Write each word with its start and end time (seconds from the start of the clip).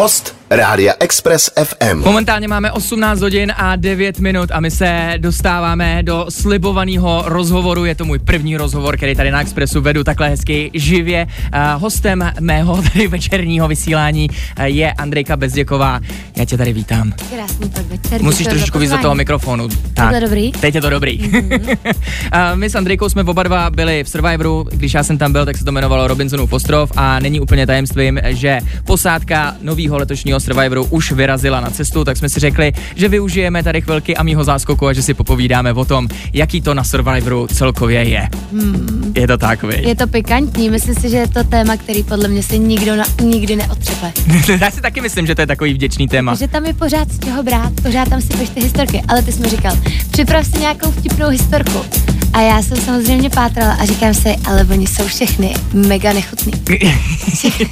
Post 0.00 0.39
Rádia 0.52 0.94
Express 1.00 1.50
FM. 1.64 1.98
Momentálně 1.98 2.48
máme 2.48 2.72
18 2.72 3.20
hodin 3.20 3.52
a 3.56 3.76
9 3.76 4.20
minut 4.20 4.50
a 4.52 4.60
my 4.60 4.70
se 4.70 5.14
dostáváme 5.16 6.02
do 6.02 6.26
slibovaného 6.28 7.22
rozhovoru. 7.26 7.84
Je 7.84 7.94
to 7.94 8.04
můj 8.04 8.18
první 8.18 8.56
rozhovor, 8.56 8.96
který 8.96 9.14
tady 9.14 9.30
na 9.30 9.40
Expressu 9.40 9.80
vedu 9.80 10.04
takhle 10.04 10.28
hezky 10.28 10.70
živě. 10.74 11.26
Uh, 11.26 11.82
hostem 11.82 12.32
mého 12.40 12.82
tady 12.92 13.08
večerního 13.08 13.68
vysílání 13.68 14.30
uh, 14.30 14.64
je 14.64 14.92
Andrejka 14.92 15.36
Bezděková. 15.36 16.00
Já 16.36 16.44
tě 16.44 16.56
tady 16.56 16.72
vítám. 16.72 17.12
Krásný 17.34 17.70
podvečer. 17.70 18.22
Musíš 18.22 18.46
trošičku 18.46 18.78
víc 18.78 18.90
do 18.90 18.98
toho 18.98 19.14
mikrofonu. 19.14 19.68
Tak. 19.94 20.14
to 20.14 20.20
dobrý? 20.20 20.52
Teď 20.52 20.74
je 20.74 20.80
to 20.80 20.90
dobrý. 20.90 21.18
Mm-hmm. 21.18 22.54
my 22.54 22.70
s 22.70 22.74
Andrejkou 22.74 23.08
jsme 23.08 23.22
oba 23.22 23.42
dva 23.42 23.70
byli 23.70 24.04
v 24.04 24.08
Survivoru, 24.08 24.66
když 24.72 24.94
já 24.94 25.02
jsem 25.02 25.18
tam 25.18 25.32
byl, 25.32 25.44
tak 25.44 25.56
se 25.56 25.64
to 25.64 25.70
jmenovalo 25.70 26.06
Robinsonův 26.06 26.52
ostrov 26.52 26.92
a 26.96 27.20
není 27.20 27.40
úplně 27.40 27.66
tajemstvím, 27.66 28.20
že 28.24 28.60
posádka 28.84 29.56
nového 29.62 29.98
letošního 29.98 30.39
Survivoru 30.40 30.84
už 30.90 31.12
vyrazila 31.12 31.60
na 31.60 31.70
cestu, 31.70 32.04
tak 32.04 32.16
jsme 32.16 32.28
si 32.28 32.40
řekli, 32.40 32.72
že 32.94 33.08
využijeme 33.08 33.62
tady 33.62 33.80
chvilky 33.80 34.16
a 34.16 34.22
mýho 34.22 34.44
záskoku 34.44 34.86
a 34.86 34.92
že 34.92 35.02
si 35.02 35.14
popovídáme 35.14 35.72
o 35.72 35.84
tom, 35.84 36.08
jaký 36.32 36.60
to 36.60 36.74
na 36.74 36.84
Survivoru 36.84 37.46
celkově 37.46 38.02
je. 38.02 38.28
Hmm. 38.52 39.12
Je 39.16 39.26
to 39.26 39.38
tak, 39.38 39.62
vy. 39.62 39.82
Je 39.88 39.96
to 39.96 40.06
pikantní, 40.06 40.70
myslím 40.70 40.94
si, 40.94 41.08
že 41.08 41.16
je 41.16 41.28
to 41.28 41.44
téma, 41.44 41.76
který 41.76 42.02
podle 42.02 42.28
mě 42.28 42.42
se 42.42 42.58
nikdo 42.58 42.96
na, 42.96 43.04
nikdy 43.22 43.56
neotřepe. 43.56 44.12
já 44.60 44.70
si 44.70 44.80
taky 44.80 45.00
myslím, 45.00 45.26
že 45.26 45.34
to 45.34 45.40
je 45.40 45.46
takový 45.46 45.74
vděčný 45.74 46.08
téma. 46.08 46.34
Že 46.34 46.48
tam 46.48 46.66
je 46.66 46.74
pořád 46.74 47.12
z 47.12 47.18
čeho 47.18 47.42
brát, 47.42 47.72
pořád 47.82 48.08
tam 48.08 48.20
si 48.20 48.28
ty 48.28 48.60
historky, 48.60 49.02
ale 49.08 49.22
ty 49.22 49.32
jsi 49.32 49.40
mi 49.40 49.48
říkal, 49.48 49.76
připrav 50.10 50.46
si 50.46 50.58
nějakou 50.58 50.90
vtipnou 50.90 51.28
historku. 51.28 51.84
A 52.32 52.40
já 52.40 52.62
jsem 52.62 52.76
samozřejmě 52.76 53.30
pátrala 53.30 53.72
a 53.72 53.84
říkám 53.84 54.14
si, 54.14 54.36
ale 54.44 54.66
oni 54.70 54.86
jsou 54.86 55.06
všechny 55.06 55.54
mega 55.72 56.12
nechutný. 56.12 56.52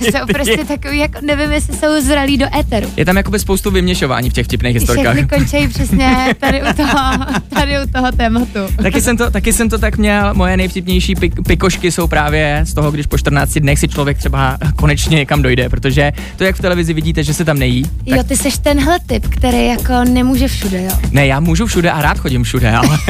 jsou 0.01 0.27
prostě 0.33 0.65
takový, 0.65 0.99
jako 0.99 1.19
nevím, 1.23 1.53
jestli 1.53 1.77
jsou 1.77 2.01
zralí 2.01 2.39
do 2.39 2.47
éteru. 2.59 2.89
Je 2.97 3.05
tam 3.05 3.17
jakoby 3.17 3.39
spoustu 3.39 3.71
vyměšování 3.71 4.31
v 4.31 4.33
těch 4.33 4.47
vtipných 4.47 4.75
historkách. 4.75 5.15
Všechny 5.15 5.39
končí 5.39 5.69
přesně 5.69 6.35
tady 6.39 6.63
u 6.63 6.73
toho, 6.77 7.01
tady 7.49 7.77
u 7.85 7.91
toho 7.93 8.13
tématu. 8.13 8.59
Taky 8.83 9.01
jsem, 9.01 9.17
to, 9.17 9.31
taky 9.31 9.53
jsem 9.53 9.69
to 9.69 9.79
tak 9.79 9.99
měl, 9.99 10.35
moje 10.35 10.57
nejvtipnější 10.57 11.15
pik, 11.15 11.35
pikošky 11.47 11.93
jsou 11.93 12.07
právě 12.07 12.61
z 12.65 12.75
toho, 12.75 12.91
když 12.91 13.07
po 13.07 13.19
14 13.19 13.59
dnech 13.59 13.79
si 13.79 13.89
člověk 13.89 14.19
třeba 14.19 14.59
konečně 14.77 15.17
někam 15.17 15.43
dojde, 15.43 15.69
protože 15.69 16.13
to, 16.37 16.45
jak 16.45 16.57
v 16.57 16.61
televizi 16.61 16.95
vidíte, 16.95 17.25
že 17.25 17.35
se 17.35 17.45
tam 17.45 17.59
nejí. 17.59 17.83
Tak... 17.83 18.17
Jo, 18.17 18.23
ty 18.23 18.37
seš 18.37 18.59
tenhle 18.59 18.99
typ, 19.07 19.27
který 19.29 19.67
jako 19.67 20.05
nemůže 20.05 20.49
všude, 20.49 20.83
jo. 20.83 20.93
Ne, 21.11 21.27
já 21.27 21.41
můžu 21.41 21.67
všude 21.67 21.91
a 21.91 22.03
rád 22.03 22.19
chodím 22.19 22.43
všude, 22.43 22.71
ale... 22.71 22.99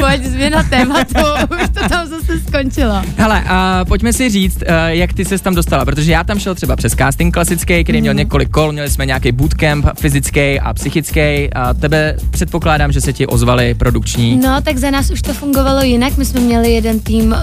Pojď, 0.00 0.24
změna 0.24 0.62
tématu, 0.70 1.20
už 1.62 1.68
to 1.74 1.88
tam 1.88 2.08
zase 2.08 2.40
skončilo. 2.48 3.02
Hele, 3.16 3.40
uh, 3.44 3.88
pojďme 3.88 4.12
si 4.12 4.30
říct, 4.30 4.56
uh, 4.56 4.74
jak 4.86 5.12
ty 5.12 5.24
ses 5.24 5.40
tam 5.40 5.54
dostala, 5.54 5.84
protože 5.84 6.12
já 6.12 6.24
tam 6.24 6.38
šel 6.38 6.54
třeba 6.54 6.76
přes 6.76 6.94
casting 6.94 7.34
klasický, 7.34 7.84
který 7.84 8.00
měl 8.00 8.14
několik 8.14 8.50
kol, 8.50 8.72
měli 8.72 8.90
jsme 8.90 9.06
nějaký 9.06 9.32
bootcamp 9.32 9.86
fyzický 10.00 10.60
a 10.60 10.74
psychický 10.74 11.50
a 11.54 11.74
tebe 11.74 12.16
předpokládám, 12.30 12.92
že 12.92 13.00
se 13.00 13.12
ti 13.12 13.26
ozvali 13.26 13.74
produkční. 13.74 14.36
No, 14.36 14.60
tak 14.62 14.78
za 14.78 14.90
nás 14.90 15.10
už 15.10 15.22
to 15.22 15.34
fungovalo 15.34 15.82
jinak. 15.82 16.16
My 16.16 16.24
jsme 16.24 16.40
měli 16.40 16.72
jeden 16.72 17.00
tým 17.00 17.32
uh, 17.32 17.38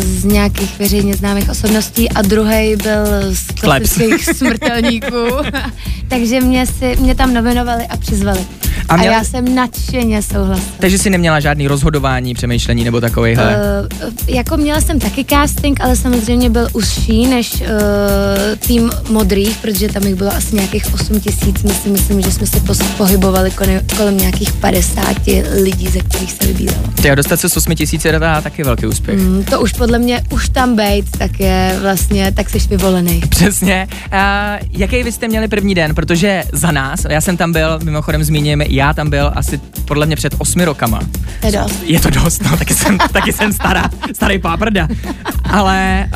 z 0.00 0.24
nějakých 0.24 0.78
veřejně 0.78 1.14
známých 1.14 1.50
osobností 1.50 2.10
a 2.10 2.22
druhý 2.22 2.76
byl 2.76 3.34
z 3.34 3.46
klasických 3.60 4.24
smrtelníků. 4.36 5.26
Takže 6.08 6.40
mě, 6.40 6.66
si, 6.66 6.96
mě 7.00 7.14
tam 7.14 7.34
nominovali 7.34 7.86
a 7.86 7.96
přizvali. 7.96 8.40
A, 8.88 8.96
měl... 8.96 9.12
a 9.12 9.16
já 9.16 9.24
jsem 9.24 9.54
nadšeně 9.54 10.22
souhlasila. 10.22 10.68
Takže 10.78 10.98
jsi 10.98 11.10
neměla 11.10 11.40
žádný 11.40 11.68
rozhodování, 11.68 12.34
přemýšlení 12.34 12.84
nebo 12.84 13.00
takovýhle? 13.00 13.56
Uh, 13.56 14.34
jako 14.34 14.56
měla 14.56 14.80
jsem 14.80 14.98
taky 14.98 15.24
casting, 15.24 15.80
ale 15.80 15.96
samozřejmě 15.96 16.50
byl 16.50 16.68
užší 16.72 17.26
než 17.26 17.60
uh, 17.60 17.66
tým 18.66 18.90
modrých, 19.08 19.56
protože 19.56 19.88
tam 19.88 20.02
jich 20.02 20.14
bylo 20.14 20.34
asi 20.34 20.54
nějakých 20.54 20.94
8 20.94 21.20
tisíc. 21.20 21.62
Myslím, 21.62 21.92
myslím, 21.92 22.22
že 22.22 22.32
jsme 22.32 22.46
se 22.46 22.60
pohybovali 22.96 23.50
kolem, 23.96 24.16
nějakých 24.16 24.52
50 24.52 25.16
lidí, 25.62 25.88
ze 25.88 25.98
kterých 25.98 26.32
se 26.32 26.46
vybíralo. 26.46 26.82
Ty 27.02 27.16
dostat 27.16 27.40
se 27.40 27.48
s 27.48 27.56
8 27.56 27.74
tisíci 27.74 28.08
je 28.08 28.20
taky 28.42 28.62
velký 28.64 28.86
úspěch. 28.86 29.18
Mm, 29.18 29.44
to 29.44 29.60
už 29.60 29.72
podle 29.72 29.98
mě, 29.98 30.22
už 30.30 30.48
tam 30.48 30.76
bejt, 30.76 31.10
tak 31.18 31.40
je 31.40 31.78
vlastně, 31.82 32.32
tak 32.32 32.50
jsi 32.50 32.58
vyvolený. 32.58 33.20
Přesně. 33.28 33.88
Uh, 34.12 34.68
jaký 34.72 35.02
vy 35.02 35.12
jste 35.12 35.28
měli 35.28 35.48
první 35.48 35.74
den? 35.74 35.94
Protože 35.94 36.42
za 36.52 36.72
nás, 36.72 37.06
já 37.08 37.20
jsem 37.20 37.36
tam 37.36 37.52
byl, 37.52 37.78
mimochodem 37.84 38.24
zmíním, 38.24 38.62
já 38.80 38.92
tam 38.92 39.10
byl 39.10 39.32
asi 39.34 39.60
podle 39.84 40.06
mě 40.06 40.16
před 40.16 40.34
osmi 40.38 40.64
rokama. 40.64 41.00
Je 41.44 41.52
dost. 41.52 41.82
Je 41.82 42.00
to 42.00 42.10
dost, 42.10 42.42
no, 42.44 42.56
taky 42.56 42.74
jsem, 42.74 42.98
taky 43.12 43.32
jsem 43.32 43.52
stará, 43.52 43.90
starý 44.14 44.38
páprda. 44.38 44.88
Ale 45.44 46.08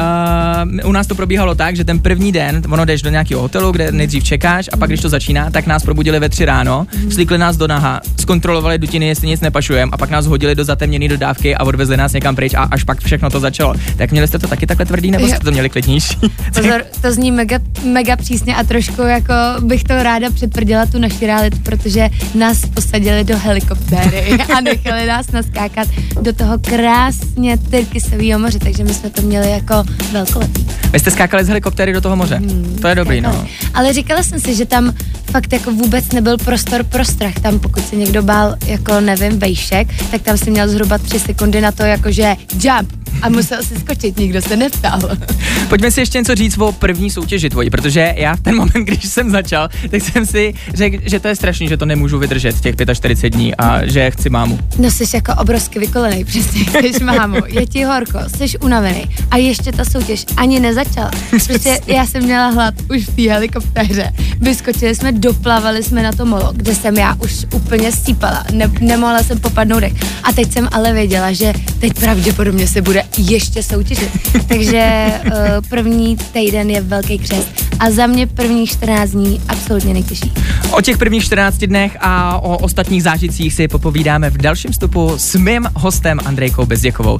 uh, 0.82 0.88
u 0.88 0.92
nás 0.92 1.06
to 1.06 1.14
probíhalo 1.14 1.54
tak, 1.54 1.76
že 1.76 1.84
ten 1.84 1.98
první 1.98 2.32
den, 2.32 2.62
ono 2.70 2.84
jdeš 2.84 3.02
do 3.02 3.10
nějakého 3.10 3.42
hotelu, 3.42 3.72
kde 3.72 3.92
nejdřív 3.92 4.24
čekáš 4.24 4.70
a 4.72 4.76
pak, 4.76 4.88
když 4.88 5.00
to 5.00 5.08
začíná, 5.08 5.50
tak 5.50 5.66
nás 5.66 5.82
probudili 5.82 6.20
ve 6.20 6.28
tři 6.28 6.44
ráno, 6.44 6.86
mm. 6.96 7.10
slíkli 7.10 7.38
nás 7.38 7.56
do 7.56 7.66
naha, 7.66 8.00
zkontrolovali 8.20 8.78
dutiny, 8.78 9.06
jestli 9.06 9.28
nic 9.28 9.40
nepašujeme 9.40 9.90
a 9.92 9.96
pak 9.96 10.10
nás 10.10 10.26
hodili 10.26 10.54
do 10.54 10.64
zatemněné 10.64 11.08
dodávky 11.08 11.56
a 11.56 11.64
odvezli 11.64 11.96
nás 11.96 12.12
někam 12.12 12.36
pryč 12.36 12.54
a 12.54 12.62
až 12.62 12.84
pak 12.84 13.00
všechno 13.00 13.30
to 13.30 13.40
začalo. 13.40 13.74
Tak 13.96 14.10
měli 14.10 14.28
jste 14.28 14.38
to 14.38 14.48
taky 14.48 14.66
takhle 14.66 14.86
tvrdý, 14.86 15.10
nebo 15.10 15.28
jste 15.28 15.38
to 15.38 15.50
měli 15.50 15.68
klidnější? 15.68 16.16
Pozor, 16.54 16.84
to 17.00 17.12
zní 17.12 17.32
mega, 17.32 17.58
mega 17.84 18.16
přísně 18.16 18.56
a 18.56 18.64
trošku 18.64 19.02
jako 19.02 19.34
bych 19.60 19.84
to 19.84 20.02
ráda 20.02 20.30
přetvrdila 20.30 20.86
tu 20.86 20.98
naši 20.98 21.26
realitu, 21.26 21.58
protože 21.62 22.08
nás 22.44 22.58
posadili 22.74 23.24
do 23.24 23.38
helikoptéry 23.38 24.38
a 24.56 24.60
nechali 24.60 25.06
nás 25.06 25.30
naskákat 25.30 25.88
do 26.20 26.32
toho 26.32 26.58
krásně 26.58 27.58
tyrkysového 27.58 28.38
moře, 28.38 28.58
takže 28.58 28.84
my 28.84 28.94
jsme 28.94 29.10
to 29.10 29.22
měli 29.22 29.50
jako 29.50 29.84
velkolepý. 30.12 30.66
Vy 30.92 30.98
jste 30.98 31.10
skákali 31.10 31.44
z 31.44 31.48
helikoptéry 31.48 31.92
do 31.92 32.00
toho 32.00 32.16
moře? 32.16 32.36
Hmm, 32.36 32.78
to 32.82 32.88
je 32.88 32.94
dobrý, 32.94 33.20
no. 33.20 33.46
Ale 33.74 33.92
říkala 33.92 34.22
jsem 34.22 34.40
si, 34.40 34.54
že 34.54 34.64
tam 34.64 34.94
fakt 35.30 35.52
jako 35.52 35.72
vůbec 35.72 36.12
nebyl 36.12 36.38
prostor 36.38 36.84
pro 36.84 37.04
strach. 37.04 37.34
Tam 37.34 37.58
pokud 37.58 37.88
se 37.88 37.96
někdo 37.96 38.22
bál, 38.22 38.56
jako 38.66 39.00
nevím, 39.00 39.38
vejšek, 39.38 39.88
tak 40.10 40.22
tam 40.22 40.38
si 40.38 40.50
měl 40.50 40.68
zhruba 40.68 40.98
tři 40.98 41.20
sekundy 41.20 41.60
na 41.60 41.72
to, 41.72 41.82
jakože 41.82 42.36
jump, 42.60 42.92
a 43.24 43.28
musel 43.28 43.62
si 43.62 43.80
skočit, 43.80 44.18
nikdo 44.18 44.42
se 44.42 44.56
neptal. 44.56 45.00
Pojďme 45.68 45.90
si 45.90 46.00
ještě 46.00 46.18
něco 46.18 46.34
říct 46.34 46.58
o 46.58 46.72
první 46.72 47.10
soutěži 47.10 47.50
tvojí, 47.50 47.70
protože 47.70 48.14
já 48.16 48.36
v 48.36 48.40
ten 48.40 48.56
moment, 48.56 48.72
když 48.84 49.04
jsem 49.04 49.30
začal, 49.30 49.68
tak 49.90 50.02
jsem 50.02 50.26
si 50.26 50.54
řekl, 50.74 50.98
že 51.04 51.20
to 51.20 51.28
je 51.28 51.36
strašný, 51.36 51.68
že 51.68 51.76
to 51.76 51.86
nemůžu 51.86 52.18
vydržet 52.18 52.60
těch 52.60 52.74
45 52.94 53.30
dní 53.30 53.54
a 53.54 53.86
že 53.86 54.10
chci 54.10 54.30
mámu. 54.30 54.58
No 54.78 54.90
jsi 54.90 55.04
jako 55.14 55.32
obrovsky 55.34 55.78
vykolený, 55.78 56.24
přesně, 56.30 56.64
chceš 56.64 57.00
mámu, 57.00 57.36
je 57.46 57.66
ti 57.66 57.84
horko, 57.84 58.18
jsi 58.36 58.58
unavený 58.58 59.04
a 59.30 59.36
ještě 59.36 59.72
ta 59.72 59.84
soutěž 59.84 60.24
ani 60.36 60.60
nezačala. 60.60 61.10
Prostě 61.30 61.80
já 61.86 62.06
jsem 62.06 62.24
měla 62.24 62.48
hlad 62.48 62.74
už 62.96 63.02
v 63.02 63.16
té 63.16 63.22
helikoptéře. 63.22 64.12
Vyskočili 64.40 64.94
jsme, 64.94 65.12
doplavali 65.12 65.82
jsme 65.82 66.02
na 66.02 66.12
to 66.12 66.26
molo, 66.26 66.52
kde 66.52 66.74
jsem 66.74 66.96
já 66.96 67.14
už 67.14 67.46
úplně 67.54 67.92
sípala, 67.92 68.44
ne, 68.52 68.70
nemohla 68.80 69.22
jsem 69.22 69.38
popadnout 69.38 69.80
dech. 69.80 69.92
A 70.22 70.32
teď 70.32 70.52
jsem 70.52 70.68
ale 70.72 70.92
věděla, 70.92 71.32
že 71.32 71.52
teď 71.80 71.92
pravděpodobně 71.94 72.68
se 72.68 72.82
bude 72.82 73.02
ještě 73.18 73.62
soutěžit. 73.62 74.10
Takže 74.48 75.12
uh, 75.26 75.32
první 75.68 76.16
týden 76.16 76.70
je 76.70 76.80
velký 76.80 77.18
křest 77.18 77.48
a 77.80 77.90
za 77.90 78.06
mě 78.06 78.26
první 78.26 78.66
14 78.66 79.10
dní 79.10 79.40
absolutně 79.48 79.92
nejtěžší. 79.94 80.32
O 80.70 80.80
těch 80.80 80.98
prvních 80.98 81.24
14 81.24 81.56
dnech 81.56 81.96
a 82.00 82.38
o 82.38 82.58
ostatních 82.58 83.02
zážitcích 83.02 83.54
si 83.54 83.68
popovídáme 83.68 84.30
v 84.30 84.38
dalším 84.38 84.72
vstupu 84.72 85.12
s 85.16 85.34
mým 85.34 85.68
hostem 85.74 86.20
Andrejkou 86.24 86.66
Bezděkovou. 86.66 87.18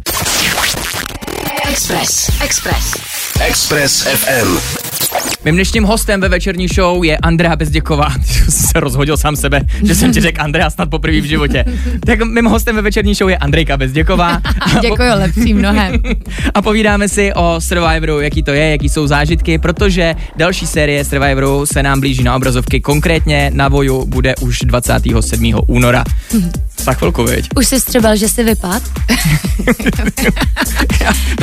Express. 1.69 2.31
Express. 2.43 2.95
Express 3.41 4.03
FM. 4.03 4.59
Mým 5.45 5.55
dnešním 5.55 5.85
hostem 5.85 6.21
ve 6.21 6.29
večerní 6.29 6.69
show 6.69 7.05
je 7.05 7.17
Andrea 7.17 7.57
Bezděková. 7.57 8.09
jsem 8.25 8.53
se 8.53 8.81
rozhodil 8.81 9.17
sám 9.17 9.37
sebe, 9.37 9.61
že 9.85 9.95
jsem 9.95 10.13
ti 10.13 10.21
řekl 10.21 10.43
Andrea 10.43 10.71
snad 10.71 10.91
poprvé 10.91 11.21
v 11.21 11.25
životě. 11.25 11.65
Tak 12.07 12.23
mým 12.23 12.45
hostem 12.45 12.77
ve 12.77 12.83
večerní 12.83 13.15
show 13.15 13.31
je 13.31 13.37
Andrejka 13.37 13.77
Bezděková. 13.77 14.41
Děkuji, 14.83 15.11
lepší 15.15 15.55
mnohem. 15.55 15.95
A 16.55 16.63
povídáme 16.63 17.09
si 17.09 17.33
o 17.35 17.57
Survivoru, 17.59 18.21
jaký 18.21 18.43
to 18.43 18.51
je, 18.51 18.71
jaký 18.71 18.89
jsou 18.89 19.07
zážitky, 19.07 19.59
protože 19.59 20.15
další 20.37 20.67
série 20.67 21.05
Survivoru 21.05 21.67
se 21.67 21.83
nám 21.83 22.01
blíží 22.01 22.23
na 22.23 22.37
obrazovky. 22.37 22.81
Konkrétně 22.81 23.51
na 23.55 23.69
Voju 23.69 24.07
bude 24.07 24.35
už 24.41 24.59
27. 24.59 25.55
února. 25.67 26.05
Za 26.85 26.93
chvilku, 26.93 27.25
viď? 27.25 27.49
Už 27.57 27.67
jsi 27.67 27.81
střebal, 27.81 28.17
že 28.17 28.29
jsi 28.29 28.45
vypad? 28.45 28.83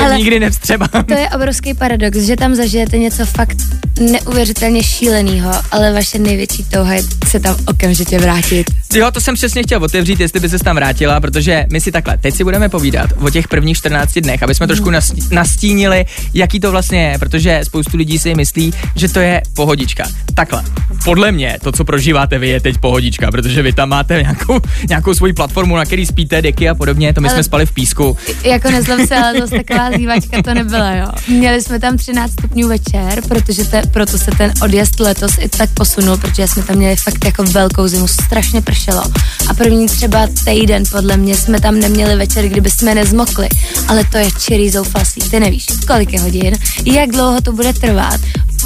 Ale 0.00 0.18
nikdy 0.18 0.40
nevstřebám. 0.40 1.04
To 1.06 1.14
je 1.14 1.28
obrovský 1.28 1.74
paradox, 1.74 2.18
že 2.18 2.36
tam 2.36 2.54
zažijete 2.54 2.98
něco 2.98 3.26
fakt 3.26 3.56
neuvěřitelně 4.00 4.82
šíleného, 4.82 5.52
ale 5.70 5.92
vaše 5.92 6.18
největší 6.18 6.64
touha 6.64 6.94
je 6.94 7.02
se 7.28 7.40
tam 7.40 7.56
okamžitě 7.66 8.18
vrátit. 8.18 8.70
Jo, 8.94 9.10
to 9.10 9.20
jsem 9.20 9.34
přesně 9.34 9.62
chtěl 9.62 9.84
otevřít, 9.84 10.20
jestli 10.20 10.40
by 10.40 10.48
se 10.48 10.58
tam 10.58 10.76
vrátila, 10.76 11.20
protože 11.20 11.66
my 11.72 11.80
si 11.80 11.92
takhle, 11.92 12.18
teď 12.18 12.34
si 12.34 12.44
budeme 12.44 12.68
povídat 12.68 13.10
o 13.20 13.30
těch 13.30 13.48
prvních 13.48 13.76
14 13.76 14.18
dnech, 14.18 14.42
aby 14.42 14.54
jsme 14.54 14.66
trošku 14.66 14.90
nastínili, 15.30 16.04
jaký 16.34 16.60
to 16.60 16.70
vlastně 16.70 17.02
je, 17.02 17.18
protože 17.18 17.60
spoustu 17.62 17.96
lidí 17.96 18.18
si 18.18 18.34
myslí, 18.34 18.74
že 18.96 19.08
to 19.08 19.20
je 19.20 19.42
pohodička. 19.54 20.04
Takhle, 20.34 20.62
podle 21.04 21.32
mě 21.32 21.58
to, 21.62 21.72
co 21.72 21.84
prožíváte 21.84 22.38
vy, 22.38 22.48
je 22.48 22.60
teď 22.60 22.78
pohodička, 22.78 23.30
protože 23.30 23.62
vy 23.62 23.72
tam 23.72 23.88
máte 23.88 24.22
nějakou, 24.22 24.60
nějakou 24.88 25.14
svoji 25.14 25.32
platformu, 25.32 25.76
na 25.76 25.84
který 25.84 26.06
spíte, 26.06 26.42
deky 26.42 26.68
a 26.68 26.74
podobně, 26.74 27.14
to 27.14 27.20
my 27.20 27.28
ale, 27.28 27.36
jsme 27.36 27.44
spali 27.44 27.66
v 27.66 27.72
písku. 27.72 28.16
Jako 28.44 28.70
nezlob 28.70 29.08
se, 29.08 29.16
ale 29.16 29.40
zase 29.40 29.56
taková 29.56 29.90
zývačka 29.96 30.42
to 30.42 30.54
nebyla, 30.54 30.90
jo. 30.94 31.06
Měli 31.28 31.62
jsme 31.62 31.80
tam 31.80 31.96
13 31.96 32.32
stupňů 32.32 32.68
večer, 32.68 33.22
protože 33.28 33.64
te, 33.64 33.82
proto 33.92 34.18
se 34.18 34.30
ten 34.38 34.52
odjezd 34.62 35.00
letos 35.00 35.32
i 35.40 35.48
tak 35.48 35.70
posunul, 35.74 36.16
protože 36.16 36.48
jsme 36.48 36.62
tam 36.62 36.76
měli 36.76 36.96
fakt 36.96 37.24
jako 37.24 37.44
velkou 37.44 37.88
zimu, 37.88 38.08
strašně 38.08 38.62
pršelo. 38.62 39.02
A 39.48 39.54
první 39.54 39.86
třeba 39.86 40.28
týden 40.44 40.82
podle 40.90 41.16
mě 41.16 41.36
jsme 41.36 41.60
tam 41.60 41.78
neměli 41.78 42.16
večer, 42.16 42.48
kdyby 42.48 42.70
jsme 42.70 42.94
nezmokli. 42.94 43.48
Ale 43.88 44.04
to 44.04 44.18
je 44.18 44.30
čirý 44.40 44.70
zoufalství. 44.70 45.30
Ty 45.30 45.40
nevíš, 45.40 45.66
kolik 45.86 46.12
je 46.12 46.20
hodin, 46.20 46.54
jak 46.84 47.10
dlouho 47.10 47.40
to 47.40 47.52
bude 47.52 47.72
trvat. 47.72 48.20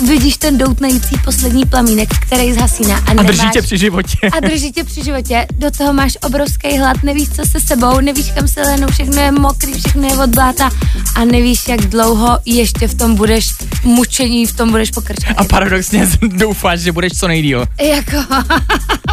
Vidíš 0.04 0.36
ten 0.36 0.58
doutnající 0.58 1.16
poslední 1.24 1.64
plamínek, 1.64 2.08
který 2.26 2.52
zhasíná. 2.52 2.96
A, 2.96 3.10
a 3.10 3.22
drží 3.22 3.50
tě 3.52 3.62
při 3.62 3.78
životě. 3.78 4.16
A 4.32 4.40
drží 4.40 4.72
tě 4.72 4.84
při 4.84 5.04
životě. 5.04 5.46
Do 5.58 5.70
toho 5.70 5.92
máš 5.92 6.18
obrovský 6.22 6.78
hlad, 6.78 7.02
nevíš, 7.02 7.28
co 7.28 7.42
se 7.46 7.60
sebou, 7.60 8.00
nevíš, 8.00 8.30
kam 8.30 8.48
se 8.48 8.60
lehnou, 8.60 8.88
všechno 8.88 9.22
je 9.22 9.32
mokrý, 9.32 9.72
všechno 9.72 10.08
je 10.08 10.18
od 10.18 10.30
bláta 10.30 10.70
a 11.14 11.24
nevíš, 11.24 11.68
jak 11.68 11.80
dlouho 11.80 12.38
ještě 12.44 12.88
v 12.88 12.94
tom 12.94 13.14
budeš 13.14 13.54
mučení, 13.84 14.46
v 14.46 14.52
tom 14.56 14.70
budeš 14.70 14.90
pokračovat. 14.90 15.34
A 15.36 15.44
paradoxně 15.44 16.08
doufáš, 16.22 16.80
že 16.80 16.92
budeš 16.92 17.12
co 17.12 17.28
nejdíl. 17.28 17.64
Jako, 17.82 18.16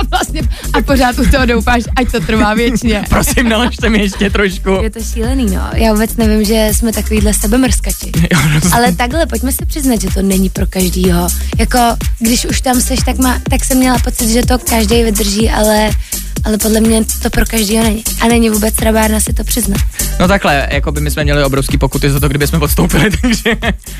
vlastně, 0.09 0.41
a 0.73 0.81
pořád 0.81 1.19
u 1.19 1.25
toho 1.29 1.45
doufáš, 1.45 1.83
ať 1.95 2.11
to 2.11 2.19
trvá 2.19 2.53
věčně. 2.53 3.05
Prosím, 3.09 3.49
naložte 3.49 3.89
mi 3.89 3.99
ještě 3.99 4.29
trošku. 4.29 4.69
Je 4.83 4.89
to 4.89 4.99
šílený, 5.13 5.45
no. 5.45 5.69
Já 5.73 5.93
vůbec 5.93 6.15
nevím, 6.15 6.43
že 6.43 6.69
jsme 6.71 6.91
takovýhle 6.91 7.33
sebemrskači. 7.33 8.11
Ale 8.71 8.91
takhle, 8.91 9.25
pojďme 9.25 9.51
si 9.51 9.65
přiznat, 9.65 10.01
že 10.01 10.07
to 10.13 10.21
není 10.21 10.49
pro 10.49 10.67
každýho. 10.73 11.27
Jako, 11.59 11.77
když 12.19 12.45
už 12.45 12.61
tam 12.61 12.81
seš, 12.81 12.99
tak, 13.05 13.17
má, 13.17 13.39
tak 13.49 13.65
jsem 13.65 13.77
měla 13.77 13.97
pocit, 13.99 14.29
že 14.29 14.41
to 14.41 14.59
každý 14.59 15.03
vydrží, 15.03 15.49
ale 15.49 15.89
ale 16.45 16.57
podle 16.57 16.79
mě 16.79 17.03
to 17.21 17.29
pro 17.29 17.45
každého 17.45 17.83
není. 17.83 18.03
A 18.21 18.27
není 18.27 18.49
vůbec 18.49 18.75
rabárna 18.81 19.19
si 19.19 19.33
to 19.33 19.43
přiznat. 19.43 19.81
No 20.19 20.27
takhle, 20.27 20.67
jako 20.71 20.91
by 20.91 21.01
my 21.01 21.11
jsme 21.11 21.23
měli 21.23 21.43
obrovský 21.43 21.77
pokuty 21.77 22.09
za 22.09 22.19
to, 22.19 22.27
kdyby 22.27 22.47
jsme 22.47 22.59
odstoupili, 22.59 23.09
takže... 23.21 23.55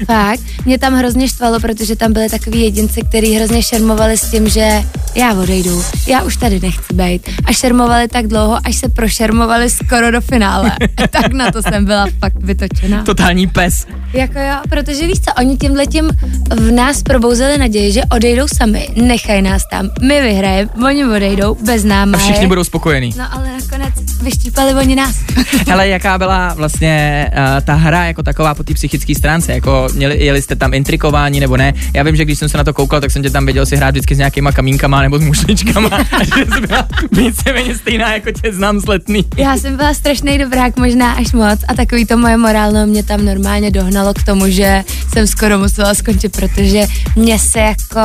Fakt, 0.05 0.39
mě 0.65 0.79
tam 0.79 0.93
hrozně 0.93 1.27
štvalo, 1.27 1.59
protože 1.59 1.95
tam 1.95 2.13
byly 2.13 2.29
takový 2.29 2.61
jedinci, 2.61 3.01
kteří 3.01 3.35
hrozně 3.35 3.63
šermovali 3.63 4.17
s 4.17 4.31
tím, 4.31 4.49
že 4.49 4.83
já 5.15 5.33
odejdu, 5.33 5.83
já 6.07 6.23
už 6.23 6.37
tady 6.37 6.59
nechci 6.59 6.93
být. 6.93 7.29
A 7.45 7.53
šermovali 7.53 8.07
tak 8.07 8.27
dlouho, 8.27 8.57
až 8.63 8.75
se 8.75 8.89
prošermovali 8.89 9.69
skoro 9.69 10.11
do 10.11 10.21
finále. 10.21 10.71
tak 11.09 11.33
na 11.33 11.51
to 11.51 11.61
jsem 11.61 11.85
byla 11.85 12.07
fakt 12.19 12.35
vytočena. 12.39 13.03
Totální 13.03 13.47
pes. 13.47 13.85
Jako 14.13 14.39
jo, 14.39 14.55
protože 14.69 15.07
víš 15.07 15.19
co, 15.19 15.33
oni 15.39 15.57
tím 15.57 15.71
letím 15.71 16.09
v 16.55 16.71
nás 16.71 17.03
probouzeli 17.03 17.57
naději, 17.57 17.91
že 17.91 18.01
odejdou 18.15 18.47
sami, 18.57 18.87
nechají 18.95 19.41
nás 19.41 19.61
tam, 19.71 19.89
my 20.01 20.21
vyhrajeme, 20.21 20.69
oni 20.85 21.05
odejdou 21.05 21.57
bez 21.61 21.83
náma. 21.83 22.17
A 22.17 22.21
všichni 22.21 22.47
budou 22.47 22.63
spokojení. 22.63 23.13
No 23.17 23.25
ale 23.31 23.49
nakonec 23.51 23.93
vyštípali 24.21 24.73
oni 24.73 24.95
nás. 24.95 25.15
Ale 25.73 25.87
jaká 26.03 26.17
byla 26.17 26.53
vlastně 26.53 27.29
uh, 27.33 27.65
ta 27.65 27.73
hra 27.73 28.05
jako 28.05 28.23
taková 28.23 28.55
po 28.55 28.63
té 28.63 28.73
psychické 28.73 29.15
stránce? 29.15 29.53
Jako 29.53 29.87
měli, 29.93 30.25
jeli 30.25 30.41
jste 30.41 30.55
tam 30.55 30.73
intrikování 30.73 31.39
nebo 31.39 31.57
ne? 31.57 31.73
Já 31.93 32.03
vím, 32.03 32.15
že 32.15 32.25
když 32.25 32.39
jsem 32.39 32.49
se 32.49 32.57
na 32.57 32.63
to 32.63 32.73
koukal, 32.73 33.01
tak 33.01 33.11
jsem 33.11 33.23
tě 33.23 33.29
tam 33.29 33.45
viděl 33.45 33.65
si 33.65 33.75
hrát 33.75 33.89
vždycky 33.89 34.15
s 34.15 34.17
nějakýma 34.17 34.51
kamínkama 34.51 35.01
nebo 35.01 35.19
s 35.19 35.21
mušličkama 35.21 35.89
a 36.11 36.23
že 36.23 36.45
jsi 36.53 36.61
byla 36.67 36.87
víceméně 37.11 37.75
stejná, 37.75 38.13
jako 38.13 38.31
tě 38.31 38.53
znám 38.53 38.79
z 38.79 38.85
letný. 38.85 39.25
Já 39.37 39.57
jsem 39.57 39.77
byla 39.77 39.93
strašný 39.93 40.37
dobrák, 40.37 40.77
možná 40.77 41.13
až 41.13 41.31
moc 41.31 41.59
a 41.67 41.73
takový 41.73 42.05
to 42.05 42.17
moje 42.17 42.37
morálno 42.37 42.85
mě 42.85 43.03
tam 43.03 43.25
normálně 43.25 43.71
dohnalo 43.71 44.13
k 44.13 44.23
tomu, 44.23 44.49
že 44.49 44.83
jsem 45.13 45.27
skoro 45.27 45.59
musela 45.59 45.93
skončit, 45.93 46.37
protože 46.37 46.85
mě 47.15 47.39
se 47.39 47.59
jako 47.59 47.99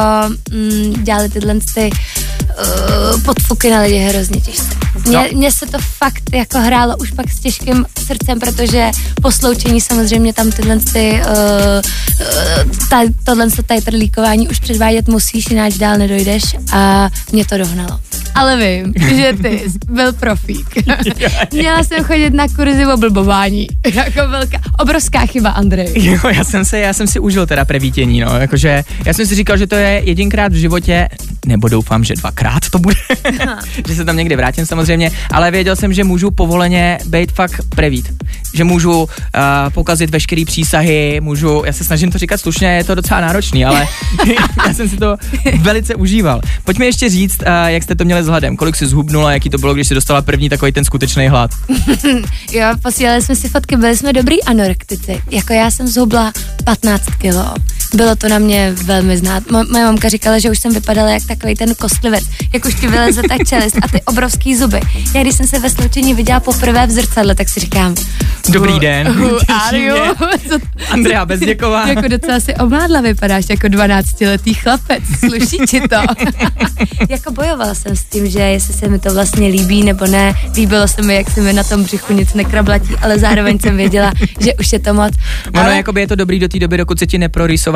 mm, 0.52 1.04
dělali 1.04 1.28
tyhle 1.28 1.54
ty 1.74 1.90
uh, 1.90 3.22
podfuky 3.22 3.70
na 3.70 3.80
lidi 3.80 3.98
hrozně 3.98 4.40
těžce. 4.40 4.87
Mně, 5.08 5.16
no. 5.16 5.38
mně 5.38 5.52
se 5.52 5.66
to 5.66 5.78
fakt 5.78 6.22
jako 6.32 6.58
hrálo 6.58 6.96
už 6.96 7.10
pak 7.10 7.30
s 7.30 7.40
těžkým 7.40 7.86
srdcem, 8.06 8.40
protože 8.40 8.90
po 9.22 9.32
sloučení 9.32 9.80
samozřejmě 9.80 10.32
tam 10.32 10.50
tyhle 10.50 10.78
ty, 10.78 11.20
uh, 11.20 12.80
ta, 12.90 13.00
tohle 13.24 13.46
tajtrlíkování 13.66 14.48
už 14.48 14.58
předvádět 14.58 15.08
musíš, 15.08 15.50
jinak 15.50 15.72
dál 15.72 15.98
nedojdeš 15.98 16.42
a 16.72 17.10
mě 17.32 17.44
to 17.44 17.58
dohnalo. 17.58 18.00
Ale 18.38 18.56
vím, 18.56 18.92
že 19.16 19.32
ty 19.42 19.58
jsi 19.58 19.78
byl 19.90 20.12
profík. 20.12 20.66
Měla 21.52 21.84
jsem 21.84 22.04
chodit 22.04 22.30
na 22.34 22.48
kurzy 22.48 22.86
o 22.86 22.96
blbování. 22.96 23.66
jako 23.94 24.28
velká, 24.28 24.58
obrovská 24.78 25.26
chyba, 25.26 25.50
Andrej. 25.50 25.92
Jo, 25.94 26.18
já 26.34 26.44
jsem 26.44 26.64
se, 26.64 26.78
já 26.78 26.92
jsem 26.92 27.06
si 27.06 27.20
užil 27.20 27.46
teda 27.46 27.64
prevítění, 27.64 28.20
no, 28.20 28.38
jakože 28.40 28.84
já 29.04 29.12
jsem 29.12 29.26
si 29.26 29.34
říkal, 29.34 29.56
že 29.56 29.66
to 29.66 29.74
je 29.74 30.02
jedinkrát 30.04 30.52
v 30.52 30.56
životě, 30.56 31.08
nebo 31.46 31.68
doufám, 31.68 32.04
že 32.04 32.14
dvakrát 32.14 32.62
to 32.70 32.78
bude, 32.78 32.96
že 33.88 33.94
se 33.94 34.04
tam 34.04 34.16
někdy 34.16 34.36
vrátím 34.36 34.66
samozřejmě, 34.66 35.10
ale 35.30 35.50
věděl 35.50 35.76
jsem, 35.76 35.92
že 35.92 36.04
můžu 36.04 36.30
povoleně 36.30 36.98
být 37.06 37.32
fakt 37.32 37.60
prevít. 37.68 38.12
Že 38.58 38.64
můžu 38.64 39.02
uh, 39.02 39.08
pokazit 39.74 40.10
veškeré 40.10 40.44
přísahy, 40.46 41.20
můžu, 41.20 41.62
já 41.66 41.72
se 41.72 41.84
snažím 41.84 42.10
to 42.10 42.18
říkat 42.18 42.40
slušně, 42.40 42.68
je 42.68 42.84
to 42.84 42.94
docela 42.94 43.20
náročný, 43.20 43.64
ale 43.64 43.86
já 44.66 44.74
jsem 44.74 44.88
si 44.88 44.96
to 44.96 45.16
velice 45.60 45.94
užíval. 45.94 46.40
Pojďme 46.64 46.86
ještě 46.86 47.08
říct, 47.08 47.38
uh, 47.40 47.66
jak 47.66 47.82
jste 47.82 47.94
to 47.94 48.04
měli 48.04 48.20
vzhledem, 48.20 48.56
kolik 48.56 48.76
si 48.76 48.86
zhubnula, 48.86 49.32
jaký 49.32 49.50
to 49.50 49.58
bylo, 49.58 49.74
když 49.74 49.88
si 49.88 49.94
dostala 49.94 50.22
první 50.22 50.48
takový 50.48 50.72
ten 50.72 50.84
skutečný 50.84 51.28
hlad. 51.28 51.50
jo, 52.52 52.66
posílali 52.82 53.22
jsme 53.22 53.36
si 53.36 53.48
fotky, 53.48 53.76
byli 53.76 53.96
jsme 53.96 54.12
dobrý 54.12 54.44
anorektici. 54.44 55.22
Jako 55.30 55.52
já 55.52 55.70
jsem 55.70 55.86
zhubla 55.88 56.32
15 56.64 57.02
kilo. 57.18 57.54
Bylo 57.94 58.16
to 58.16 58.28
na 58.28 58.38
mě 58.38 58.74
velmi 58.84 59.18
znát. 59.18 59.44
Mo- 59.46 59.72
moje 59.72 59.84
mamka 59.84 60.08
říkala, 60.08 60.38
že 60.38 60.50
už 60.50 60.58
jsem 60.58 60.74
vypadala 60.74 61.10
jak 61.10 61.26
takový 61.26 61.54
ten 61.54 61.74
kostlivec, 61.74 62.24
jak 62.52 62.64
už 62.64 62.74
ti 62.74 62.88
vyleze 62.88 63.22
ta 63.22 63.44
čelist 63.44 63.76
a 63.82 63.88
ty 63.88 64.02
obrovský 64.02 64.56
zuby. 64.56 64.80
Já 65.14 65.22
když 65.22 65.34
jsem 65.34 65.46
se 65.46 65.58
ve 65.58 65.70
sloučení 65.70 66.14
viděla 66.14 66.40
poprvé 66.40 66.86
v 66.86 66.90
zrcadle, 66.90 67.34
tak 67.34 67.48
si 67.48 67.60
říkám, 67.60 67.94
Dobrý 68.48 68.80
den. 68.80 69.12
Who 69.12 69.38
are 69.48 69.78
you? 69.78 69.96
Andrea 70.90 71.26
Bezděková. 71.26 71.88
jako 71.88 72.08
docela 72.08 72.40
si 72.40 72.54
omládla 72.54 73.00
vypadáš 73.00 73.44
jako 73.50 73.66
12-letý 73.66 74.54
chlapec. 74.54 75.02
Sluší 75.18 75.58
ti 75.68 75.80
to? 75.80 75.96
jako 77.08 77.32
bojovala 77.32 77.74
jsem 77.74 77.96
s 77.96 78.04
tím, 78.04 78.30
že 78.30 78.40
jestli 78.40 78.74
se 78.74 78.88
mi 78.88 78.98
to 78.98 79.14
vlastně 79.14 79.48
líbí 79.48 79.84
nebo 79.84 80.06
ne. 80.06 80.34
Líbilo 80.54 80.88
se 80.88 81.02
mi, 81.02 81.14
jak 81.14 81.30
se 81.30 81.40
mi 81.40 81.52
na 81.52 81.64
tom 81.64 81.84
břichu 81.84 82.12
nic 82.12 82.34
nekrablatí, 82.34 82.94
ale 83.02 83.18
zároveň 83.18 83.58
jsem 83.58 83.76
věděla, 83.76 84.12
že 84.40 84.54
už 84.54 84.72
je 84.72 84.78
to 84.78 84.94
moc. 84.94 85.12
Ono 85.54 85.64
ale... 85.64 85.76
jako 85.76 85.92
by 85.92 86.00
je 86.00 86.06
to 86.06 86.14
dobrý 86.14 86.38
do 86.38 86.48
té 86.48 86.58
doby, 86.58 86.76
dokud 86.76 86.98
se 86.98 87.06
ti 87.06 87.18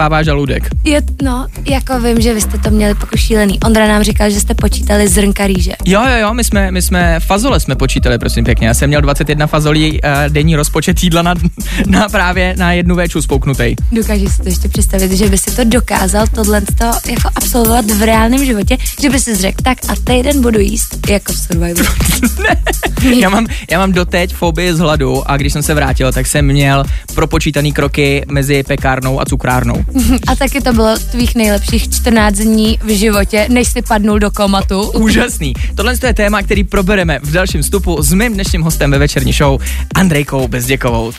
neprorýsovává 0.03 0.23
žaludek. 0.23 0.69
Je, 0.85 1.03
no, 1.23 1.47
jako 1.69 2.01
vím, 2.01 2.21
že 2.21 2.35
vy 2.35 2.41
jste 2.41 2.59
to 2.59 2.71
měli 2.71 2.95
pokud 2.95 3.19
šílený. 3.19 3.61
Ondra 3.61 3.89
nám 3.89 4.03
říkal, 4.03 4.31
že 4.31 4.41
jste 4.41 4.55
počítali 4.55 5.09
zrnka 5.09 5.47
rýže. 5.47 5.73
Jo, 5.85 6.03
jo, 6.09 6.19
jo, 6.19 6.35
my 6.35 6.45
jsme, 6.45 6.71
my 6.71 6.83
jsme 6.83 7.21
fazole 7.21 7.61
jsme 7.61 7.75
počítali, 7.75 8.19
prosím 8.19 8.45
pěkně. 8.45 8.69
Já 8.69 8.75
jsem 8.75 8.89
měl 8.89 9.01
21 9.01 9.47
fazolí 9.47 9.93
uh, 9.93 10.09
denní 10.29 10.57
rozpočet 10.57 11.03
jídla 11.03 11.23
na, 11.23 11.35
na 11.87 12.09
právě 12.09 12.55
na 12.59 12.73
jednu 12.73 12.95
véču 12.95 13.23
spouknutej. 13.23 13.77
Dokážeš 13.93 14.33
si 14.33 14.43
to 14.43 14.49
ještě 14.49 14.69
představit, 14.69 15.13
že 15.13 15.29
by 15.29 15.39
si 15.39 15.57
to 15.57 15.65
dokázal 15.65 16.27
tohle 16.35 16.61
to 16.61 16.85
jako 16.85 17.29
absolvovat 17.35 17.91
v 17.91 18.03
reálném 18.03 18.45
životě, 18.45 18.77
že 19.01 19.11
by 19.11 19.21
si 19.21 19.37
řekl, 19.37 19.63
tak 19.63 19.79
a 19.89 19.95
týden 20.05 20.43
budu 20.43 20.61
jíst 20.61 21.09
jako 21.11 21.33
v 21.33 21.37
Survivoru. 21.37 21.89
já, 23.15 23.29
mám, 23.29 23.47
já 23.71 23.79
mám 23.79 23.93
doteď 23.93 24.35
fobii 24.35 24.75
z 24.75 24.79
hladu 24.79 25.31
a 25.31 25.37
když 25.37 25.53
jsem 25.53 25.63
se 25.63 25.75
vrátil, 25.75 26.13
tak 26.13 26.27
jsem 26.27 26.47
měl 26.47 26.85
propočítaný 27.15 27.73
kroky 27.73 28.25
mezi 28.31 28.63
pekárnou 28.63 29.21
a 29.21 29.25
cukrárnou. 29.25 29.85
a 30.27 30.37
taky 30.37 30.61
to 30.61 30.73
bylo 30.73 30.97
tvých 31.11 31.35
nejlepších 31.35 31.91
14 31.91 32.35
dní 32.35 32.79
v 32.83 32.99
životě, 32.99 33.47
než 33.49 33.69
si 33.69 33.83
padnul 33.83 34.19
do 34.19 34.31
komatu. 34.31 34.91
Úžasný. 34.91 35.55
Tohle 35.75 35.95
je 36.07 36.15
téma, 36.15 36.43
který 36.43 36.65
probereme 36.65 37.19
v 37.23 37.33
dalším 37.33 37.63
vstupu 37.63 38.03
s 38.03 38.13
mým 38.13 38.35
dnešním 38.35 38.63
hostem 38.63 38.91
ve 38.91 38.99
večerní 38.99 39.33
show, 39.33 39.61
Andrejkou 39.95 40.49
Bezděkovou. 40.49 41.13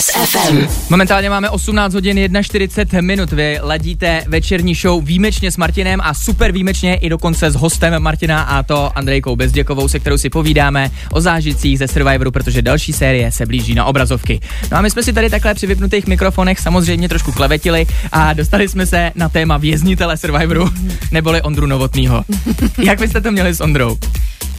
Express 0.00 0.30
FM. 0.30 0.66
Momentálně 0.90 1.30
máme 1.30 1.50
18 1.50 1.94
hodin 1.94 2.28
41 2.42 3.00
minut. 3.00 3.32
Vy 3.32 3.58
ladíte 3.62 4.24
večerní 4.28 4.74
show 4.74 5.04
výjimečně 5.04 5.50
s 5.50 5.56
Martinem 5.56 6.00
a 6.02 6.14
super 6.14 6.52
výjimečně 6.52 6.94
i 6.94 7.08
dokonce 7.08 7.50
s 7.50 7.54
hostem 7.54 8.02
Martina 8.02 8.42
a 8.42 8.62
to 8.62 8.98
Andrejkou 8.98 9.36
Bezděkovou, 9.36 9.88
se 9.88 9.98
kterou 9.98 10.18
si 10.18 10.30
povídáme 10.30 10.90
o 11.12 11.20
zážitcích 11.20 11.78
ze 11.78 11.88
Survivoru, 11.88 12.30
protože 12.30 12.62
další 12.62 12.92
série 12.92 13.32
se 13.32 13.46
blíží 13.46 13.74
na 13.74 13.84
obrazovky. 13.84 14.40
No 14.70 14.78
a 14.78 14.80
my 14.80 14.90
jsme 14.90 15.02
si 15.02 15.12
tady 15.12 15.30
takhle 15.30 15.54
při 15.54 15.66
vypnutých 15.66 16.06
mikrofonech 16.06 16.58
samozřejmě 16.58 17.08
trošku 17.08 17.32
klevetili 17.32 17.86
a 18.12 18.32
dostali 18.32 18.68
jsme 18.68 18.86
se 18.86 19.12
na 19.14 19.28
téma 19.28 19.56
věznitele 19.56 20.16
Survivoru, 20.16 20.70
neboli 21.12 21.42
Ondru 21.42 21.66
Novotnýho. 21.66 22.24
Jak 22.84 22.98
byste 22.98 23.20
to 23.20 23.30
měli 23.30 23.54
s 23.54 23.60
Ondrou? 23.60 23.96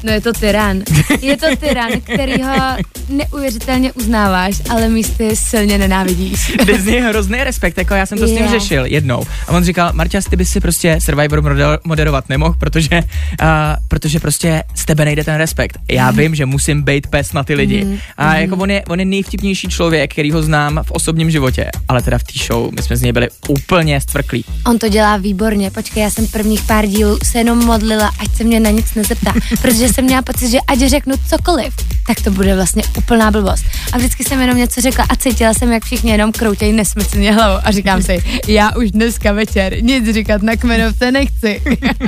No 0.04 0.12
je 0.12 0.22
to 0.22 0.34
tyran. 0.34 0.82
Je 1.22 1.38
to 1.38 1.56
tyran, 1.56 1.92
který 2.02 2.44
ho 2.44 2.78
neuvěřitelně 3.10 3.94
uznáváš, 3.94 4.62
ale 4.70 4.90
místy 4.90 5.36
silně 5.36 5.78
nenávidíš. 5.78 6.56
Jde 6.66 6.80
z 6.82 6.86
něj 6.86 7.02
hrozný 7.02 7.44
respekt, 7.44 7.78
jako 7.78 7.94
já 7.94 8.06
jsem 8.06 8.18
to 8.18 8.28
s 8.28 8.32
ním 8.32 8.44
Je. 8.44 8.50
řešil 8.50 8.86
jednou. 8.86 9.24
A 9.48 9.52
on 9.52 9.64
říkal, 9.64 9.92
Marťas, 9.94 10.26
ty 10.26 10.36
bys 10.36 10.50
si 10.50 10.60
prostě 10.60 11.00
Survivor 11.02 11.44
moderovat 11.84 12.30
nemohl, 12.30 12.56
protože, 12.60 12.96
uh, 12.96 13.48
protože 13.88 14.20
prostě 14.20 14.64
z 14.76 14.86
tebe 14.86 15.06
nejde 15.06 15.24
ten 15.24 15.36
respekt. 15.36 15.78
Já 15.92 16.12
vím, 16.12 16.36
že 16.36 16.46
musím 16.46 16.84
být 16.84 17.08
pes 17.08 17.34
na 17.34 17.44
ty 17.44 17.54
lidi. 17.56 18.00
A 18.18 18.36
jako 18.36 18.56
on 18.56 18.72
je, 18.72 18.84
on 18.88 19.00
je 19.00 19.06
nejvtipnější 19.06 19.68
člověk, 19.68 20.12
který 20.14 20.32
ho 20.32 20.44
znám 20.44 20.80
v 20.84 20.92
osobním 20.92 21.32
životě, 21.32 21.70
ale 21.88 22.02
teda 22.02 22.18
v 22.18 22.24
té 22.24 22.34
show 22.48 22.74
my 22.76 22.82
jsme 22.82 22.98
z 22.98 23.02
něj 23.02 23.12
byli 23.12 23.28
úplně 23.48 24.02
stvrklí. 24.02 24.46
On 24.66 24.80
to 24.80 24.90
dělá 24.90 25.18
výborně. 25.18 25.72
Počkej, 25.72 26.04
já 26.04 26.10
jsem 26.10 26.28
prvních 26.28 26.62
pár 26.62 26.86
dílů 26.86 27.18
se 27.24 27.38
jenom 27.38 27.66
modlila, 27.66 28.12
ať 28.20 28.36
se 28.36 28.44
mě 28.44 28.60
na 28.60 28.70
nic 28.70 28.94
nezeptá, 28.96 29.34
protože 29.62 29.90
jsem 29.92 30.06
měla 30.06 30.22
pocit, 30.22 30.52
že 30.52 30.58
ať 30.68 30.80
řeknu 30.80 31.16
cokoliv, 31.30 31.74
tak 32.08 32.22
to 32.22 32.32
bude 32.32 32.56
vlastně 32.56 32.84
úplná 32.98 33.32
blbost. 33.32 33.66
A 33.94 33.98
vždycky 33.98 34.24
jsem 34.24 34.42
jenom 34.42 34.58
něco 34.58 34.82
řekla 34.82 35.06
a 35.10 35.16
cítila 35.16 35.54
jsem, 35.54 35.72
jak 35.72 35.84
všichni 35.86 36.12
jenom 36.12 36.32
kroutějí 36.32 36.74
nesmyslně 36.74 37.34
hlavou 37.34 37.60
a 37.64 37.72
říkám 37.72 38.02
si, 38.02 38.24
já 38.48 38.76
už 38.76 38.92
dneska 38.92 39.32
večer 39.32 39.84
nic 39.84 40.14
říkat 40.14 40.42
na 40.42 40.56
kmenovce 40.56 41.12
nechci. 41.12 41.62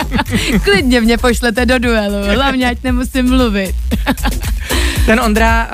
Klidně 0.64 1.02
mě 1.02 1.18
pošlete 1.18 1.66
do 1.66 1.80
duelu, 1.80 2.16
hlavně 2.36 2.70
ať 2.70 2.78
nemusím 2.84 3.30
mluvit. 3.30 3.76
Ten 5.06 5.20
Ondra, 5.20 5.68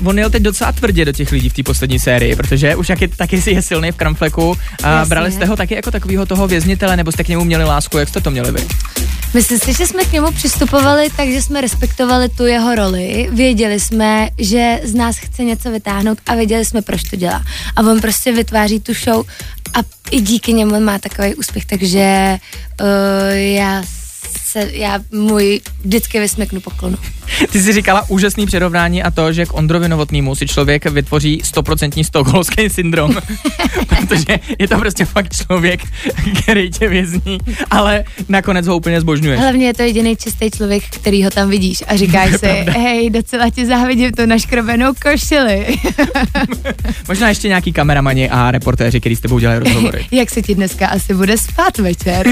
uh, 0.00 0.08
on 0.08 0.18
jel 0.18 0.30
teď 0.30 0.42
docela 0.42 0.72
tvrdě 0.72 1.04
do 1.04 1.12
těch 1.12 1.32
lidí 1.32 1.48
v 1.48 1.52
té 1.52 1.62
poslední 1.62 1.98
sérii, 1.98 2.36
protože 2.36 2.76
už 2.76 2.88
jak 2.88 3.00
je, 3.00 3.08
taky 3.08 3.42
si 3.42 3.50
je 3.50 3.62
silný 3.62 3.92
v 3.92 3.96
kramfleku. 3.96 4.48
Uh, 4.48 4.56
Jasně. 4.84 5.08
brali 5.08 5.32
jste 5.32 5.44
ho 5.44 5.56
taky 5.56 5.74
jako 5.74 5.90
takového 5.90 6.26
toho 6.26 6.48
věznitele, 6.48 6.96
nebo 6.96 7.12
jste 7.12 7.24
k 7.24 7.28
němu 7.28 7.44
měli 7.44 7.64
lásku, 7.64 7.98
jak 7.98 8.08
jste 8.08 8.20
to 8.20 8.30
měli 8.30 8.52
vy? 8.52 8.66
Myslím 9.36 9.58
si, 9.58 9.72
že 9.72 9.86
jsme 9.86 10.04
k 10.04 10.12
němu 10.12 10.32
přistupovali 10.32 11.08
tak, 11.16 11.28
že 11.28 11.42
jsme 11.42 11.60
respektovali 11.60 12.28
tu 12.28 12.46
jeho 12.46 12.74
roli, 12.74 13.28
věděli 13.32 13.80
jsme, 13.80 14.28
že 14.38 14.80
z 14.84 14.94
nás 14.94 15.16
chce 15.16 15.44
něco 15.44 15.70
vytáhnout 15.70 16.18
a 16.26 16.34
věděli 16.34 16.64
jsme, 16.64 16.82
proč 16.82 17.02
to 17.02 17.16
dělá. 17.16 17.44
A 17.76 17.80
on 17.80 18.00
prostě 18.00 18.32
vytváří 18.32 18.80
tu 18.80 18.94
show 18.94 19.26
a 19.74 19.78
i 20.10 20.20
díky 20.20 20.52
němu 20.52 20.80
má 20.80 20.98
takový 20.98 21.34
úspěch, 21.34 21.64
takže 21.64 22.38
uh, 22.80 22.86
já 23.36 23.82
se, 24.56 24.70
já 24.72 24.98
můj 25.12 25.60
vždycky 25.84 26.20
vysmeknu 26.20 26.60
poklonu. 26.60 26.96
Ty 27.52 27.62
jsi 27.62 27.72
říkala 27.72 28.04
úžasný 28.08 28.46
přirovnání 28.46 29.02
a 29.02 29.10
to, 29.10 29.32
že 29.32 29.46
k 29.46 29.54
Ondrovi 29.54 29.88
Novotnýmu 29.88 30.34
si 30.34 30.46
člověk 30.46 30.84
vytvoří 30.84 31.42
100% 31.54 32.04
stokholmský 32.04 32.70
syndrom, 32.70 33.14
protože 33.88 34.40
je 34.58 34.68
to 34.68 34.78
prostě 34.78 35.04
fakt 35.04 35.36
člověk, 35.36 35.80
který 36.42 36.70
tě 36.70 36.88
vězní, 36.88 37.38
ale 37.70 38.04
nakonec 38.28 38.66
ho 38.66 38.76
úplně 38.76 39.00
zbožňuješ. 39.00 39.40
Hlavně 39.40 39.66
je 39.66 39.74
to 39.74 39.82
jediný 39.82 40.16
čistý 40.16 40.50
člověk, 40.50 40.82
který 40.84 41.24
ho 41.24 41.30
tam 41.30 41.50
vidíš 41.50 41.84
a 41.88 41.96
říkáš 41.96 42.30
si, 42.40 42.46
hej, 42.46 43.10
docela 43.10 43.50
ti 43.50 43.66
závidím 43.66 44.12
tu 44.12 44.26
naškrobenou 44.26 44.92
košili. 45.02 45.66
Možná 47.08 47.28
ještě 47.28 47.48
nějaký 47.48 47.72
kameramani 47.72 48.30
a 48.30 48.50
reportéři, 48.50 49.00
který 49.00 49.16
s 49.16 49.20
tebou 49.20 49.38
dělají 49.38 49.60
rozhovory. 49.60 50.06
Jak 50.10 50.30
se 50.30 50.42
ti 50.42 50.54
dneska 50.54 50.86
asi 50.86 51.14
bude 51.14 51.38
spát 51.38 51.78
večer? 51.78 52.26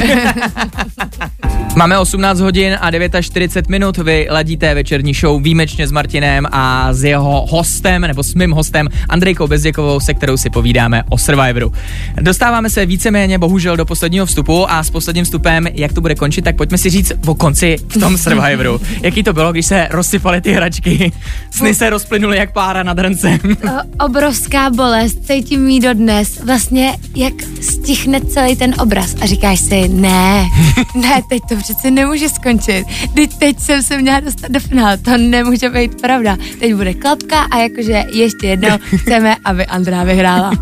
Máme 1.76 1.98
18 2.14 2.40
hodin 2.40 2.78
a 2.80 2.90
49 3.20 3.68
minut, 3.68 3.96
vy 3.96 4.26
ladíte 4.30 4.74
večerní 4.74 5.14
show 5.14 5.42
výjimečně 5.42 5.88
s 5.88 5.92
Martinem 5.92 6.46
a 6.52 6.92
s 6.92 7.04
jeho 7.04 7.46
hostem, 7.50 8.02
nebo 8.02 8.22
s 8.22 8.34
mým 8.34 8.50
hostem 8.50 8.88
Andrejkou 9.08 9.46
Bezděkovou, 9.46 10.00
se 10.00 10.14
kterou 10.14 10.36
si 10.36 10.50
povídáme 10.50 11.02
o 11.08 11.18
Survivoru. 11.18 11.72
Dostáváme 12.20 12.70
se 12.70 12.86
víceméně 12.86 13.38
bohužel 13.38 13.76
do 13.76 13.84
posledního 13.84 14.26
vstupu 14.26 14.70
a 14.70 14.82
s 14.82 14.90
posledním 14.90 15.24
vstupem, 15.24 15.66
jak 15.74 15.92
to 15.92 16.00
bude 16.00 16.14
končit, 16.14 16.42
tak 16.42 16.56
pojďme 16.56 16.78
si 16.78 16.90
říct 16.90 17.12
o 17.26 17.34
konci 17.34 17.76
v 17.88 18.00
tom 18.00 18.18
Survivoru. 18.18 18.80
Jaký 19.02 19.22
to 19.22 19.32
bylo, 19.32 19.52
když 19.52 19.66
se 19.66 19.88
rozsypaly 19.90 20.40
ty 20.40 20.52
hračky, 20.52 21.12
sny 21.50 21.74
se 21.74 21.90
rozplynuly 21.90 22.36
jak 22.36 22.52
pára 22.52 22.82
nad 22.82 22.98
hrncem. 22.98 23.38
O, 23.44 24.04
obrovská 24.04 24.70
bolest, 24.70 25.26
cítím 25.26 25.68
jí 25.68 25.80
dodnes. 25.80 26.40
Vlastně 26.44 26.96
jak 27.16 27.34
stichne 27.60 28.20
celý 28.20 28.56
ten 28.56 28.74
obraz 28.80 29.14
a 29.20 29.26
říkáš 29.26 29.60
si, 29.60 29.88
ne, 29.88 30.46
ne, 30.94 31.22
teď 31.28 31.42
to 31.48 31.56
přece 31.56 31.90
nemůže 32.04 32.28
skončit. 32.28 32.84
Teď, 33.14 33.38
teď 33.38 33.60
jsem 33.60 33.82
se 33.82 33.98
měla 33.98 34.20
dostat 34.20 34.50
do 34.50 34.60
finále, 34.60 34.98
to 34.98 35.16
nemůže 35.16 35.70
být 35.70 36.00
pravda. 36.00 36.36
Teď 36.60 36.74
bude 36.74 36.94
klapka 36.94 37.40
a 37.40 37.58
jakože 37.58 38.04
ještě 38.12 38.46
jednou 38.46 38.68
chceme, 38.96 39.36
aby 39.44 39.66
Andrá 39.66 40.04
vyhrála, 40.04 40.52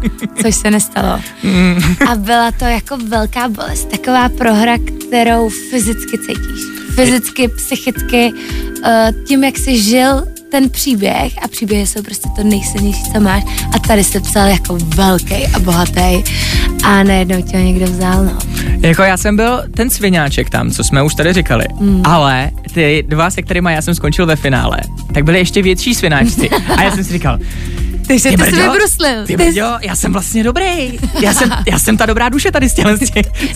což 0.43 0.55
se 0.55 0.71
nestalo. 0.71 1.21
A 2.07 2.15
byla 2.17 2.53
to 2.53 2.65
jako 2.65 2.97
velká 2.97 3.49
bolest, 3.49 3.89
taková 3.89 4.29
prohra, 4.29 4.79
kterou 4.79 5.49
fyzicky 5.49 6.19
cítíš. 6.19 6.61
Fyzicky, 6.95 7.49
psychicky, 7.49 8.33
eh, 8.85 9.13
tím, 9.27 9.45
jak 9.45 9.59
jsi 9.59 9.83
žil 9.83 10.27
ten 10.53 10.71
příběh 10.71 11.33
a 11.43 11.49
příběhy 11.49 11.87
jsou 11.87 12.03
prostě 12.03 12.29
to 12.37 12.45
nejsilnější, 12.45 13.03
co 13.13 13.21
máš 13.21 13.43
a 13.75 13.79
tady 13.79 14.05
se 14.05 14.21
psal 14.21 14.49
jako 14.49 14.79
velký 14.95 15.47
a 15.55 15.59
bohatý 15.59 16.25
a 16.85 17.03
najednou 17.03 17.43
tě 17.43 17.57
ho 17.57 17.65
někdo 17.65 17.87
vzal, 17.87 18.25
no. 18.25 18.39
Jako 18.81 19.03
já 19.03 19.17
jsem 19.17 19.37
byl 19.37 19.63
ten 19.77 19.91
sviňáček 19.91 20.51
tam, 20.51 20.71
co 20.71 20.85
jsme 20.85 21.03
už 21.03 21.15
tady 21.15 21.33
říkali, 21.33 21.65
mm. 21.81 22.03
ale 22.05 22.51
ty 22.75 23.05
dva, 23.09 23.31
se 23.31 23.43
kterými 23.43 23.73
já 23.73 23.83
jsem 23.83 23.95
skončil 23.95 24.27
ve 24.27 24.37
finále, 24.37 24.79
tak 25.15 25.25
byly 25.25 25.39
ještě 25.39 25.63
větší 25.63 25.95
svináčci. 25.95 26.51
A 26.51 26.83
já 26.83 26.91
jsem 26.91 27.05
si 27.05 27.13
říkal, 27.13 27.39
Takže 28.07 28.31
ty, 28.31 28.37
ty 28.37 28.45
jsi 28.45 28.63
vybruslil. 28.63 29.27
Ty 29.27 29.37
Ty 29.37 29.45
brďo, 29.45 29.67
já 29.81 29.97
jsem 29.97 30.13
vlastně 30.13 30.45
dobrý. 30.45 30.99
Já 31.21 31.35
jsem, 31.35 31.51
já 31.67 31.79
jsem 31.79 31.97
ta 31.97 32.07
dobrá 32.07 32.29
duše 32.29 32.51
tady 32.51 32.69
z 32.69 32.75
těle. 32.75 32.99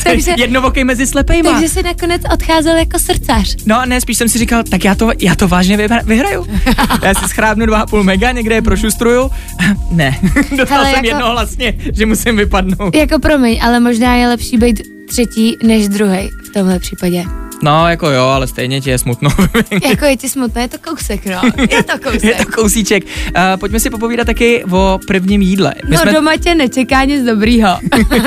Takže- 0.04 0.34
Jednovokej 0.38 0.84
mezi 0.84 1.06
slepejma. 1.06 1.52
Takže 1.52 1.68
jsi 1.68 1.82
nakonec 1.82 2.22
odcházel 2.34 2.76
jako 2.76 2.98
srdcař. 2.98 3.56
No 3.66 3.80
a 3.80 3.84
ne, 3.84 4.00
spíš 4.00 4.18
jsem 4.18 4.28
si 4.28 4.38
říkal, 4.38 4.62
tak 4.70 4.84
já 4.84 4.94
to, 4.94 5.10
já 5.20 5.34
to 5.34 5.48
vážně 5.48 5.76
vyhra, 5.76 6.00
vyhraju. 6.04 6.46
Já 7.02 7.14
si 7.14 7.28
schrábnu 7.28 7.66
2,5 7.66 8.02
mega, 8.02 8.32
někde 8.32 8.54
je 8.54 8.62
prošustruju. 8.62 9.30
Ne, 9.90 10.18
dostal 10.56 10.84
jsem 10.84 10.94
jako- 10.94 11.06
jednohlasně, 11.06 11.74
že 11.96 12.06
musím 12.06 12.36
vypadnout. 12.36 12.94
Jako 12.96 13.18
promiň, 13.18 13.58
ale 13.62 13.80
možná 13.80 14.14
je 14.14 14.28
lepší 14.28 14.56
být 14.56 14.82
třetí 15.08 15.56
než 15.62 15.88
druhý 15.88 16.28
v 16.50 16.52
tomhle 16.54 16.78
případě. 16.78 17.24
No, 17.62 17.88
jako 17.88 18.10
jo, 18.10 18.22
ale 18.24 18.46
stejně 18.46 18.80
ti 18.80 18.90
je 18.90 18.98
smutno. 18.98 19.30
Jako 19.88 20.04
je 20.04 20.16
ti 20.16 20.28
smutné, 20.28 20.62
je 20.62 20.68
to 20.68 20.78
kousek, 20.78 21.26
no. 21.26 21.40
Je 21.70 21.82
to 21.82 21.92
je 21.92 21.98
kousek. 21.98 22.46
to 22.46 22.52
kousíček. 22.52 23.04
Uh, 23.04 23.60
pojďme 23.60 23.80
si 23.80 23.90
popovídat 23.90 24.26
taky 24.26 24.64
o 24.70 24.98
prvním 25.06 25.42
jídle. 25.42 25.74
My 25.88 25.96
No 25.96 26.12
doma 26.12 26.36
tě 26.36 26.54
nečeká 26.54 27.04
nic 27.04 27.24
dobrýho. 27.24 27.78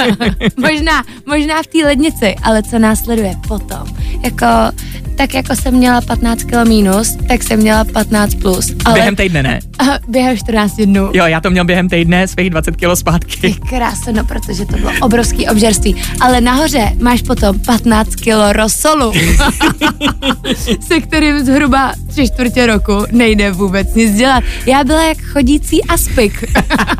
možná, 0.57 1.03
možná 1.25 1.63
v 1.63 1.67
té 1.67 1.77
lednici, 1.77 2.35
ale 2.43 2.63
co 2.63 2.79
následuje 2.79 3.35
potom. 3.47 3.83
Jako, 4.23 4.45
tak 5.19 5.33
jako 5.33 5.55
jsem 5.55 5.73
měla 5.73 6.01
15 6.01 6.43
kg 6.43 6.67
minus, 6.67 7.17
tak 7.27 7.43
jsem 7.43 7.59
měla 7.59 7.83
15 7.83 8.35
plus. 8.35 8.71
Ale 8.85 8.93
Během 8.93 9.15
týdne 9.15 9.43
ne. 9.43 9.59
během 10.07 10.37
14 10.37 10.75
dnů. 10.75 11.09
Jo, 11.13 11.25
já 11.25 11.41
to 11.41 11.49
měl 11.49 11.65
během 11.65 11.89
týdne 11.89 12.27
svých 12.27 12.49
20 12.49 12.75
kg 12.75 12.95
zpátky. 12.95 13.37
Ty 13.41 13.53
kráso, 13.53 14.11
no 14.11 14.25
protože 14.25 14.65
to 14.65 14.77
bylo 14.77 14.91
obrovský 15.01 15.47
obžerství. 15.47 15.95
Ale 16.21 16.41
nahoře 16.41 16.91
máš 17.01 17.21
potom 17.21 17.59
15 17.59 18.15
kilo 18.15 18.53
rosolu, 18.53 19.11
se 20.87 20.99
kterým 21.01 21.45
zhruba 21.45 21.93
tři 22.07 22.27
čtvrtě 22.27 22.65
roku 22.65 23.05
nejde 23.11 23.51
vůbec 23.51 23.95
nic 23.95 24.15
dělat. 24.15 24.43
Já 24.65 24.83
byla 24.83 25.03
jak 25.03 25.21
chodící 25.21 25.83
aspik. 25.83 26.43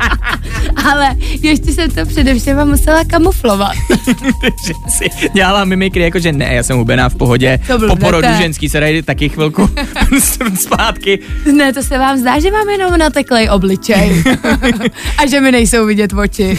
Ale 0.84 1.16
ještě 1.42 1.72
jsem 1.72 1.90
to 1.90 2.06
především 2.06 2.64
musela 2.64 3.04
kamuflovat. 3.04 3.72
že 4.66 4.72
si 4.88 5.28
dělala 5.34 5.64
mimikry, 5.64 6.02
jako 6.02 6.18
že 6.18 6.32
ne, 6.32 6.54
já 6.54 6.62
jsem 6.62 6.76
hubená 6.76 7.08
v 7.08 7.14
pohodě. 7.14 7.60
To 7.66 7.78
Po 7.88 7.96
porodu 7.96 8.28
ženský 8.38 8.68
se 8.68 8.80
dají 8.80 9.02
taky 9.02 9.28
chvilku 9.28 9.70
zpátky. 10.60 11.18
Ne, 11.52 11.72
to 11.72 11.82
se 11.82 11.98
vám 11.98 12.18
zdá, 12.18 12.38
že 12.38 12.50
mám 12.50 12.68
jenom 12.68 12.98
nateklej 12.98 13.48
obličej. 13.50 14.24
A 15.18 15.26
že 15.26 15.40
mi 15.40 15.52
nejsou 15.52 15.86
vidět 15.86 16.12
oči. 16.12 16.58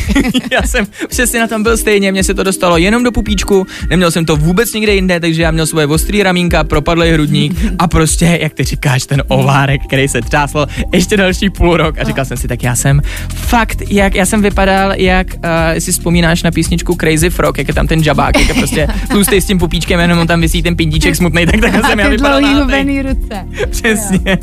Já 0.51 0.61
jsem 0.63 0.87
přesně 1.09 1.39
na 1.39 1.47
tom 1.47 1.63
byl 1.63 1.77
stejně, 1.77 2.11
mně 2.11 2.23
se 2.23 2.33
to 2.33 2.43
dostalo 2.43 2.77
jenom 2.77 3.03
do 3.03 3.11
pupíčku, 3.11 3.67
neměl 3.89 4.11
jsem 4.11 4.25
to 4.25 4.35
vůbec 4.35 4.73
nikde 4.73 4.95
jinde, 4.95 5.19
takže 5.19 5.41
já 5.41 5.51
měl 5.51 5.65
svoje 5.65 5.87
ostrý 5.87 6.23
ramínka, 6.23 6.63
propadlý 6.63 7.11
hrudník 7.11 7.53
a 7.79 7.87
prostě, 7.87 8.37
jak 8.41 8.53
ty 8.53 8.63
říkáš, 8.63 9.05
ten 9.05 9.23
ovárek, 9.27 9.81
který 9.87 10.07
se 10.07 10.21
třásl 10.21 10.65
ještě 10.93 11.17
další 11.17 11.49
půl 11.49 11.77
rok 11.77 11.99
a 11.99 12.03
říkal 12.03 12.25
jsem 12.25 12.37
si, 12.37 12.47
tak 12.47 12.63
já 12.63 12.75
jsem 12.75 13.01
fakt, 13.35 13.81
jak 13.89 14.10
já 14.15 14.25
jsem 14.25 14.41
vypadal, 14.41 14.93
jak 14.95 15.27
uh, 15.27 15.79
si 15.79 15.91
vzpomínáš 15.91 16.43
na 16.43 16.51
písničku 16.51 16.95
Crazy 16.95 17.29
Frog, 17.29 17.57
jak 17.57 17.67
je 17.67 17.73
tam 17.73 17.87
ten 17.87 18.03
žabák, 18.03 18.39
jak 18.39 18.47
je 18.47 18.53
prostě 18.53 18.87
tlustý 19.09 19.41
s 19.41 19.45
tím 19.45 19.59
pupíčkem, 19.59 19.99
jenom 19.99 20.19
on 20.19 20.27
tam 20.27 20.41
vysí 20.41 20.63
ten 20.63 20.75
pindíček 20.75 21.15
smutný, 21.15 21.45
tak 21.45 21.61
takhle 21.61 21.83
jsem 21.89 21.99
já 21.99 22.09
vypadal 22.09 22.41
na 22.41 22.61
hubený 22.61 23.01
ruce. 23.01 23.45
Přesně. 23.69 24.37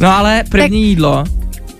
No 0.00 0.16
ale 0.16 0.44
první 0.50 0.88
jídlo, 0.88 1.24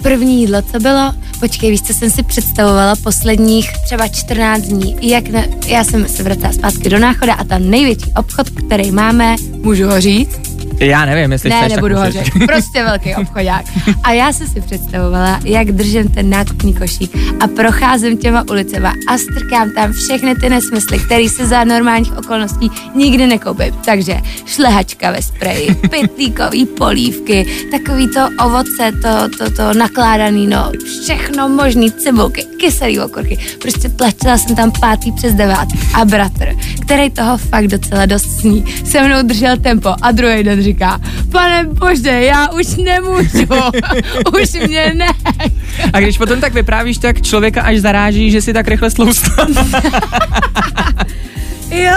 První 0.03 0.41
jídlo, 0.41 0.63
co 0.63 0.79
bylo? 0.79 1.13
Počkej, 1.41 1.71
víš, 1.71 1.83
co 1.83 1.95
jsem 1.95 2.11
si 2.11 2.23
představovala 2.23 2.97
posledních 2.97 3.71
třeba 3.85 4.09
14 4.09 4.63
dní. 4.63 4.97
Jak 5.03 5.29
ne, 5.29 5.49
já 5.67 5.85
jsem 5.85 6.09
se 6.09 6.23
vracela 6.23 6.53
zpátky 6.53 6.89
do 6.89 6.99
náchoda 6.99 7.35
a 7.35 7.45
tam 7.45 7.71
největší 7.71 8.13
obchod, 8.17 8.51
který 8.51 8.91
máme, 8.91 9.37
můžu 9.63 9.87
ho 9.87 10.01
říct? 10.01 10.58
Já 10.81 11.05
nevím, 11.05 11.33
jestli 11.33 11.51
Ne, 11.51 11.61
chceš, 11.61 11.73
nebudu 11.73 11.95
tak 11.95 12.05
ho 12.05 12.11
říct. 12.11 12.31
Prostě 12.47 12.85
velký 12.85 13.15
obchodák. 13.15 13.65
A 14.03 14.13
já 14.13 14.33
jsem 14.33 14.47
si 14.47 14.61
představovala, 14.61 15.41
jak 15.45 15.73
držím 15.73 16.09
ten 16.09 16.31
nákupní 16.31 16.75
košík 16.75 17.17
a 17.41 17.47
procházím 17.47 18.19
těma 18.19 18.45
ulicema 18.51 18.93
a 19.09 19.19
strkám 19.19 19.71
tam 19.71 19.93
všechny 19.93 20.35
ty 20.35 20.49
nesmysly, 20.49 20.99
které 20.99 21.29
se 21.29 21.47
za 21.47 21.65
normálních 21.65 22.17
okolností 22.17 22.71
nikdy 22.95 23.27
nekoupím. 23.27 23.75
Takže 23.85 24.21
šlehačka 24.47 25.11
ve 25.11 25.23
spreji, 25.23 25.75
pytlíkový 25.91 26.67
polívky, 26.67 27.47
takový 27.71 28.09
to 28.09 28.29
ovoce, 28.45 28.93
to, 29.03 29.39
to, 29.39 29.51
to 29.51 29.75
nakládaný, 29.75 30.47
no, 30.47 30.73
všechno 31.03 31.49
možný, 31.49 31.93
cibulky, 31.93 32.45
kyselý 32.61 33.01
okurky. 33.01 33.39
Prostě 33.63 33.89
tlačila 33.89 34.39
jsem 34.39 34.57
tam 34.57 34.73
pátý 34.81 35.13
přes 35.13 35.35
devátý 35.35 35.79
a 35.95 36.05
bratr, 36.05 36.49
který 36.83 37.11
toho 37.11 37.39
fakt 37.39 37.67
docela 37.69 38.07
dost 38.07 38.41
sní, 38.41 38.65
se 38.85 39.03
mnou 39.03 39.23
držel 39.23 39.57
tempo 39.57 39.95
a 40.03 40.13
druhý 40.13 40.43
den 40.43 40.68
říká, 40.69 41.01
pane 41.33 41.65
bože, 41.65 42.11
já 42.11 42.49
už 42.49 42.77
nemůžu, 42.77 43.47
už 44.43 44.53
mě 44.69 44.93
ne. 44.95 45.09
A 45.93 46.01
když 46.01 46.19
potom 46.19 46.41
tak 46.41 46.55
vyprávíš, 46.55 46.99
tak 46.99 47.23
člověka 47.23 47.63
až 47.63 47.79
zaráží, 47.79 48.31
že 48.31 48.43
si 48.43 48.53
tak 48.53 48.69
rychle 48.69 48.91
stloustá. 48.91 49.47
Jo, 51.71 51.93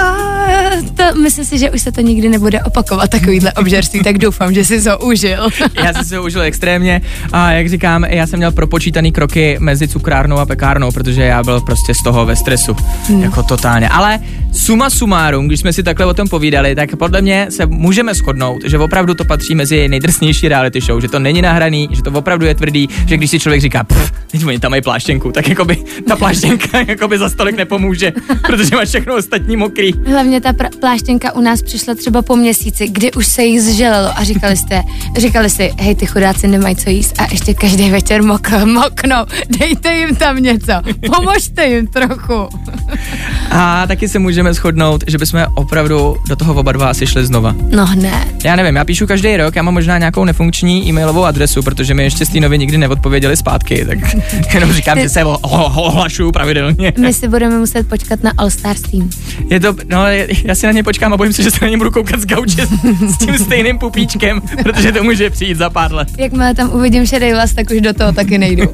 to 0.96 1.20
myslím 1.20 1.46
si, 1.46 1.58
že 1.58 1.72
už 1.72 1.82
se 1.82 1.92
to 1.92 2.02
nikdy 2.02 2.30
nebude 2.30 2.64
opakovat, 2.64 3.10
takovýhle 3.10 3.54
obžerství, 3.54 4.04
tak 4.04 4.18
doufám, 4.18 4.54
že 4.54 4.66
jsi 4.66 4.84
to 4.84 5.00
užil. 5.00 5.50
Já 5.84 5.94
jsem 5.94 6.04
si 6.04 6.16
ho 6.16 6.24
užil 6.24 6.42
extrémně 6.42 7.02
a 7.34 7.52
jak 7.52 7.70
říkám, 7.70 8.04
já 8.04 8.28
jsem 8.28 8.38
měl 8.40 8.52
propočítaný 8.52 9.12
kroky 9.12 9.58
mezi 9.60 9.88
cukrárnou 9.88 10.38
a 10.38 10.46
pekárnou, 10.46 10.92
protože 10.92 11.22
já 11.22 11.44
byl 11.44 11.62
prostě 11.62 11.94
z 11.94 12.04
toho 12.04 12.26
ve 12.26 12.36
stresu, 12.36 12.76
hmm. 13.08 13.24
jako 13.24 13.44
totálně. 13.44 13.90
Ale 13.90 14.20
suma 14.52 14.90
sumárum, 14.90 15.48
když 15.48 15.60
jsme 15.60 15.74
si 15.74 15.84
takhle 15.84 16.06
o 16.06 16.14
tom 16.14 16.28
povídali, 16.28 16.76
tak 16.76 16.96
podle 16.96 17.22
mě 17.22 17.48
se 17.50 17.66
můžeme 17.66 18.14
shodnout, 18.14 18.64
že 18.66 18.78
opravdu 18.78 19.14
to 19.14 19.26
patří 19.26 19.56
mezi 19.56 19.88
nejdrsnější 19.88 20.48
reality 20.48 20.82
show, 20.82 21.02
že 21.02 21.08
to 21.08 21.20
není 21.20 21.42
nahraný, 21.42 21.90
že 21.92 22.02
to 22.02 22.12
opravdu 22.12 22.46
je 22.46 22.56
tvrdý, 22.56 22.90
že 23.08 23.18
když 23.18 23.30
si 23.30 23.40
člověk 23.40 23.62
říká, 23.62 23.84
pff, 23.84 24.12
teď 24.32 24.46
oni 24.46 24.60
tam 24.60 24.70
mají 24.70 24.82
pláštěnku, 24.82 25.32
tak 25.32 25.48
jakoby 25.50 25.78
ta 26.08 26.16
pláštěnka 26.16 26.80
jakoby 26.88 27.18
za 27.18 27.30
stolik 27.30 27.56
nepomůže, 27.56 28.12
protože 28.48 28.76
máš 28.76 28.90
všechno 28.90 29.16
ostatní 29.16 29.58
mokrý. 29.58 29.92
Hlavně 30.06 30.42
ta 30.42 30.52
pr- 30.52 30.80
pláštěnka 30.80 31.32
u 31.32 31.42
nás 31.42 31.62
přišla 31.62 31.96
třeba 31.96 32.22
po 32.22 32.36
měsíci, 32.36 32.88
kdy 32.88 33.12
už 33.12 33.28
se 33.28 33.44
jí 33.44 33.60
zželelo 33.60 34.18
a 34.18 34.24
říkali 34.24 34.58
jste, 34.58 34.84
říkali 35.18 35.50
si, 35.50 35.72
hej, 35.80 35.96
ty 35.96 36.06
chudáci 36.06 36.48
nemají 36.48 36.76
co 36.76 36.90
jíst 36.90 37.22
a 37.22 37.28
ještě 37.32 37.54
každý 37.54 37.90
večer 37.90 38.24
mokno, 38.24 38.66
moknou, 38.66 39.26
dejte 39.60 39.94
jim 39.94 40.16
tam 40.16 40.38
něco, 40.38 40.74
pomožte 41.16 41.68
jim 41.68 41.88
trochu. 41.88 42.50
A 43.52 43.88
taky 43.88 44.08
se 44.08 44.20
můžeme 44.42 44.54
shodnout, 44.54 45.04
že 45.08 45.18
bychom 45.18 45.46
opravdu 45.54 46.18
do 46.30 46.36
toho 46.36 46.54
oba 46.54 46.72
dva 46.72 46.90
asi 46.90 47.08
šli 47.08 47.26
znova. 47.26 47.56
No 47.70 47.88
ne. 47.96 48.28
Já 48.44 48.56
nevím, 48.56 48.76
já 48.76 48.86
píšu 48.86 49.08
každý 49.08 49.38
rok, 49.38 49.56
já 49.56 49.62
mám 49.62 49.74
možná 49.74 49.98
nějakou 49.98 50.26
nefunkční 50.26 50.90
e-mailovou 50.90 51.26
adresu, 51.26 51.64
protože 51.64 51.94
mi 51.94 52.04
ještě 52.04 52.26
Stínovi 52.26 52.58
nikdy 52.58 52.78
neodpověděli 52.78 53.38
zpátky, 53.38 53.86
tak 53.86 53.98
jenom 54.54 54.74
říkám, 54.74 55.00
že 55.00 55.10
se 55.10 55.24
ohlašuju 55.24 56.32
pravidelně. 56.32 56.94
My 57.00 57.14
si 57.14 57.28
budeme 57.28 57.60
muset 57.60 57.90
počkat 57.90 58.24
na 58.24 58.32
All 58.38 58.50
Stars 58.50 58.82
Team. 58.82 59.10
Je 59.50 59.60
to, 59.60 59.76
no, 59.90 60.06
já 60.44 60.56
si 60.56 60.66
na 60.66 60.72
ně 60.72 60.84
počkám 60.84 61.14
a 61.14 61.18
bojím 61.18 61.34
se, 61.34 61.44
že 61.44 61.52
se 61.52 61.66
na 61.66 61.72
ně 61.72 61.78
budu 61.78 61.92
koukat 61.92 62.20
z 62.22 62.26
gauče 62.26 62.68
s 63.08 63.18
tím 63.18 63.38
stejným 63.38 63.80
pupíčkem, 63.80 64.42
protože 64.64 64.92
to 64.92 65.04
může 65.04 65.30
přijít 65.30 65.58
za 65.58 65.70
pár 65.70 65.94
let. 65.94 66.08
Jakmile 66.18 66.54
tam 66.54 66.70
uvidím 66.74 67.06
šedej 67.06 67.34
vlas, 67.34 67.54
tak 67.54 67.70
už 67.72 67.82
do 67.82 67.94
toho 67.94 68.12
taky 68.12 68.38
nejdu. 68.38 68.64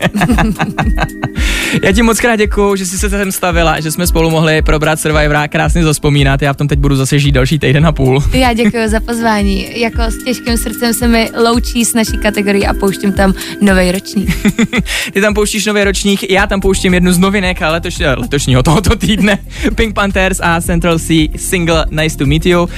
Já 1.83 1.91
ti 1.91 2.01
moc 2.01 2.19
krát 2.19 2.35
děkuju, 2.35 2.75
že 2.75 2.85
jsi 2.85 2.97
se 2.97 3.09
sem 3.09 3.31
stavila, 3.31 3.79
že 3.79 3.91
jsme 3.91 4.07
spolu 4.07 4.29
mohli 4.29 4.61
probrat 4.61 4.99
Survivora, 4.99 5.47
krásně 5.47 5.83
zaspomínat. 5.83 6.41
Já 6.41 6.53
v 6.53 6.57
tom 6.57 6.67
teď 6.67 6.79
budu 6.79 6.95
zase 6.95 7.19
žít 7.19 7.31
další 7.31 7.59
týden 7.59 7.85
a 7.85 7.91
půl. 7.91 8.23
Já 8.33 8.53
děkuji 8.53 8.87
za 8.87 8.99
pozvání. 8.99 9.79
Jako 9.79 10.01
s 10.01 10.23
těžkým 10.23 10.57
srdcem 10.57 10.93
se 10.93 11.07
mi 11.07 11.29
loučí 11.43 11.85
s 11.85 11.93
naší 11.93 12.17
kategorií 12.17 12.67
a 12.67 12.73
pouštím 12.73 13.13
tam 13.13 13.33
nový 13.61 13.91
ročník. 13.91 14.37
Ty 15.13 15.21
tam 15.21 15.33
pouštíš 15.33 15.65
nový 15.65 15.83
ročník, 15.83 16.31
já 16.31 16.47
tam 16.47 16.61
pouštím 16.61 16.93
jednu 16.93 17.11
z 17.11 17.17
novinek 17.17 17.61
a 17.61 17.71
letoš, 17.71 17.99
letošního 18.17 18.63
tohoto 18.63 18.95
týdne. 18.95 19.39
Pink 19.75 19.95
Panthers 19.95 20.39
a 20.43 20.61
Central 20.61 20.99
Sea 20.99 21.27
single 21.35 21.85
Nice 21.91 22.17
to 22.17 22.25
Meet 22.25 22.45
You. 22.45 22.61
Uh, 22.61 22.69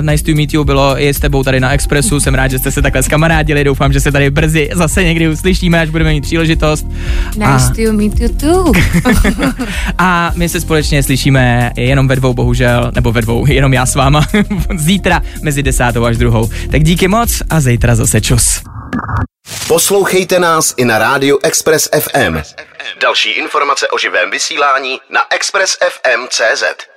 nice 0.00 0.24
to 0.24 0.32
Meet 0.32 0.54
You 0.54 0.64
bylo 0.64 1.02
i 1.02 1.08
s 1.08 1.20
tebou 1.20 1.42
tady 1.42 1.60
na 1.60 1.72
Expressu, 1.72 2.20
jsem 2.20 2.34
rád, 2.34 2.50
že 2.50 2.58
jste 2.58 2.70
se 2.70 2.82
takhle 2.82 3.02
skamarádili, 3.02 3.64
doufám, 3.64 3.92
že 3.92 4.00
se 4.00 4.12
tady 4.12 4.30
brzy 4.30 4.70
zase 4.74 5.04
někdy 5.04 5.28
uslyšíme, 5.28 5.80
až 5.80 5.90
budeme 5.90 6.10
mít 6.10 6.20
příležitost. 6.20 6.86
Nice 7.36 7.46
a, 7.46 7.72
to 7.76 7.92
meet 7.92 8.20
you 8.20 8.33
too. 8.34 8.72
a 9.98 10.32
my 10.34 10.48
se 10.48 10.60
společně 10.60 11.02
slyšíme 11.02 11.72
jenom 11.76 12.08
ve 12.08 12.16
dvou, 12.16 12.34
bohužel, 12.34 12.92
nebo 12.94 13.12
ve 13.12 13.20
dvou, 13.20 13.46
jenom 13.46 13.72
já 13.72 13.86
s 13.86 13.94
váma, 13.94 14.26
zítra 14.76 15.22
mezi 15.42 15.62
desátou 15.62 16.04
až 16.04 16.16
druhou. 16.16 16.50
Tak 16.70 16.82
díky 16.82 17.08
moc 17.08 17.42
a 17.50 17.60
zítra 17.60 17.94
zase 17.94 18.20
čus. 18.20 18.60
Poslouchejte 19.68 20.38
nás 20.38 20.74
i 20.76 20.84
na 20.84 20.98
rádiu 20.98 21.38
Express 21.42 21.88
FM. 22.00 22.38
Další 23.00 23.30
informace 23.30 23.88
o 23.88 23.98
živém 23.98 24.30
vysílání 24.30 25.00
na 25.10 25.20
expressfm.cz. 25.30 26.93